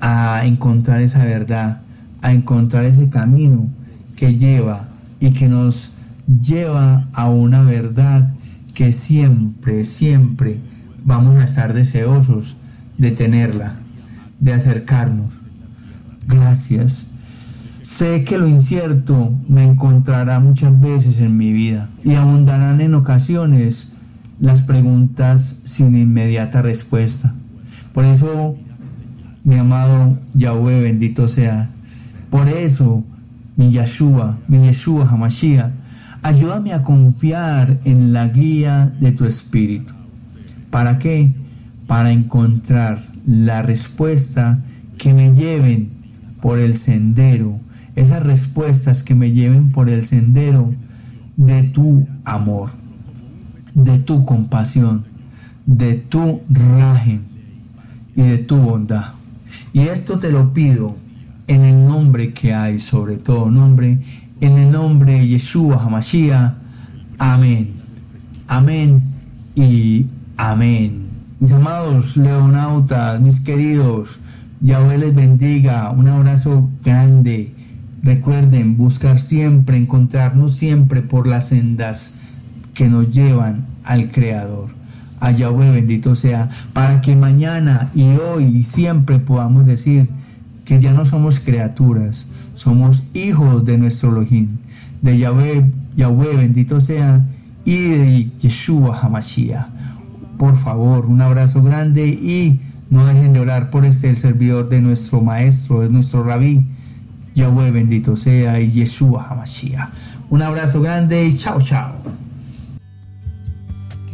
a 0.00 0.46
encontrar 0.46 1.02
esa 1.02 1.24
verdad, 1.24 1.82
a 2.22 2.32
encontrar 2.32 2.84
ese 2.84 3.10
camino 3.10 3.68
que 4.16 4.38
lleva 4.38 4.88
y 5.18 5.32
que 5.32 5.48
nos 5.48 5.92
lleva 6.26 7.04
a 7.12 7.28
una 7.28 7.62
verdad 7.62 8.32
que 8.74 8.92
siempre, 8.92 9.84
siempre 9.84 10.58
vamos 11.04 11.38
a 11.40 11.44
estar 11.44 11.74
deseosos 11.74 12.56
de 12.96 13.10
tenerla, 13.10 13.74
de 14.38 14.52
acercarnos. 14.52 15.30
Gracias. 16.28 17.08
Sé 17.82 18.24
que 18.24 18.38
lo 18.38 18.46
incierto 18.46 19.32
me 19.48 19.64
encontrará 19.64 20.38
muchas 20.38 20.78
veces 20.80 21.18
en 21.18 21.36
mi 21.36 21.52
vida 21.52 21.88
y 22.04 22.14
abundarán 22.14 22.80
en 22.80 22.94
ocasiones 22.94 23.89
las 24.40 24.62
preguntas 24.62 25.60
sin 25.64 25.96
inmediata 25.96 26.62
respuesta. 26.62 27.34
Por 27.92 28.04
eso, 28.04 28.56
mi 29.44 29.56
amado 29.56 30.18
Yahweh, 30.34 30.82
bendito 30.82 31.28
sea. 31.28 31.68
Por 32.30 32.48
eso, 32.48 33.04
mi 33.56 33.70
Yeshua, 33.70 34.38
mi 34.48 34.58
Yeshua 34.66 35.08
Hamashiach, 35.08 35.70
ayúdame 36.22 36.72
a 36.72 36.82
confiar 36.82 37.78
en 37.84 38.12
la 38.12 38.28
guía 38.28 38.92
de 39.00 39.12
tu 39.12 39.24
espíritu. 39.24 39.92
¿Para 40.70 40.98
qué? 40.98 41.32
Para 41.86 42.12
encontrar 42.12 42.98
la 43.26 43.62
respuesta 43.62 44.58
que 44.96 45.12
me 45.12 45.34
lleven 45.34 45.90
por 46.40 46.58
el 46.58 46.76
sendero, 46.76 47.58
esas 47.96 48.22
respuestas 48.22 49.02
que 49.02 49.14
me 49.14 49.32
lleven 49.32 49.72
por 49.72 49.90
el 49.90 50.04
sendero 50.04 50.72
de 51.36 51.64
tu 51.64 52.06
amor, 52.24 52.70
de 53.74 53.98
tu 53.98 54.24
compasión, 54.24 55.04
de 55.66 55.94
tu 55.94 56.40
rajen 56.50 57.22
y 58.16 58.22
de 58.22 58.38
tu 58.38 58.56
bondad. 58.56 59.12
Y 59.72 59.80
esto 59.80 60.18
te 60.18 60.30
lo 60.30 60.52
pido 60.52 60.94
en 61.46 61.62
el 61.62 61.84
nombre 61.84 62.32
que 62.32 62.54
hay 62.54 62.78
sobre 62.78 63.16
todo 63.16 63.50
nombre, 63.50 63.98
en 64.40 64.58
el 64.58 64.70
nombre 64.70 65.18
de 65.18 65.28
Yeshua 65.28 65.82
Hamashiach. 65.82 66.54
Amén. 67.18 67.72
Amén 68.48 69.02
y 69.54 70.06
amén. 70.36 71.06
Mis 71.38 71.52
amados 71.52 72.16
leonautas, 72.16 73.20
mis 73.20 73.40
queridos, 73.40 74.18
Yahweh 74.60 74.98
les 74.98 75.14
bendiga. 75.14 75.90
Un 75.90 76.08
abrazo 76.08 76.68
grande. 76.84 77.54
Recuerden 78.02 78.76
buscar 78.76 79.20
siempre, 79.20 79.76
encontrarnos 79.76 80.52
siempre 80.52 81.02
por 81.02 81.26
las 81.26 81.48
sendas 81.48 82.14
que 82.80 82.88
nos 82.88 83.10
llevan 83.10 83.66
al 83.84 84.10
Creador. 84.10 84.70
A 85.20 85.32
Yahweh 85.32 85.70
bendito 85.70 86.14
sea, 86.14 86.48
para 86.72 87.02
que 87.02 87.14
mañana 87.14 87.90
y 87.94 88.08
hoy 88.16 88.44
y 88.44 88.62
siempre 88.62 89.18
podamos 89.18 89.66
decir 89.66 90.08
que 90.64 90.80
ya 90.80 90.94
no 90.94 91.04
somos 91.04 91.40
criaturas, 91.40 92.24
somos 92.54 93.02
hijos 93.12 93.66
de 93.66 93.76
nuestro 93.76 94.08
Elohim, 94.08 94.48
de 95.02 95.18
Yahweh, 95.18 95.70
Yahweh 95.94 96.36
bendito 96.36 96.80
sea, 96.80 97.22
y 97.66 97.76
de 97.76 98.30
Yeshua 98.40 98.98
Hamashiach. 98.98 99.66
Por 100.38 100.56
favor, 100.56 101.04
un 101.04 101.20
abrazo 101.20 101.62
grande 101.62 102.08
y 102.08 102.60
no 102.88 103.04
dejen 103.04 103.34
de 103.34 103.40
orar 103.40 103.68
por 103.68 103.84
este 103.84 104.08
el 104.08 104.16
servidor 104.16 104.70
de 104.70 104.80
nuestro 104.80 105.20
maestro, 105.20 105.80
de 105.80 105.90
nuestro 105.90 106.24
rabí, 106.24 106.64
Yahweh 107.34 107.72
bendito 107.72 108.16
sea, 108.16 108.58
y 108.58 108.70
Yeshua 108.70 109.26
Hamashiach. 109.28 109.90
Un 110.30 110.40
abrazo 110.40 110.80
grande 110.80 111.26
y 111.26 111.36
chao, 111.36 111.60
chao. 111.60 112.19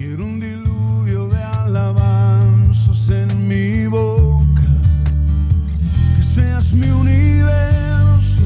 Quiero 0.09 0.25
un 0.25 0.38
diluvio 0.38 1.27
de 1.27 1.42
alabanzas 1.42 3.11
en 3.11 3.49
mi 3.49 3.88
boca, 3.88 4.62
que 6.14 6.23
seas 6.23 6.75
mi 6.75 6.87
universo 6.87 8.45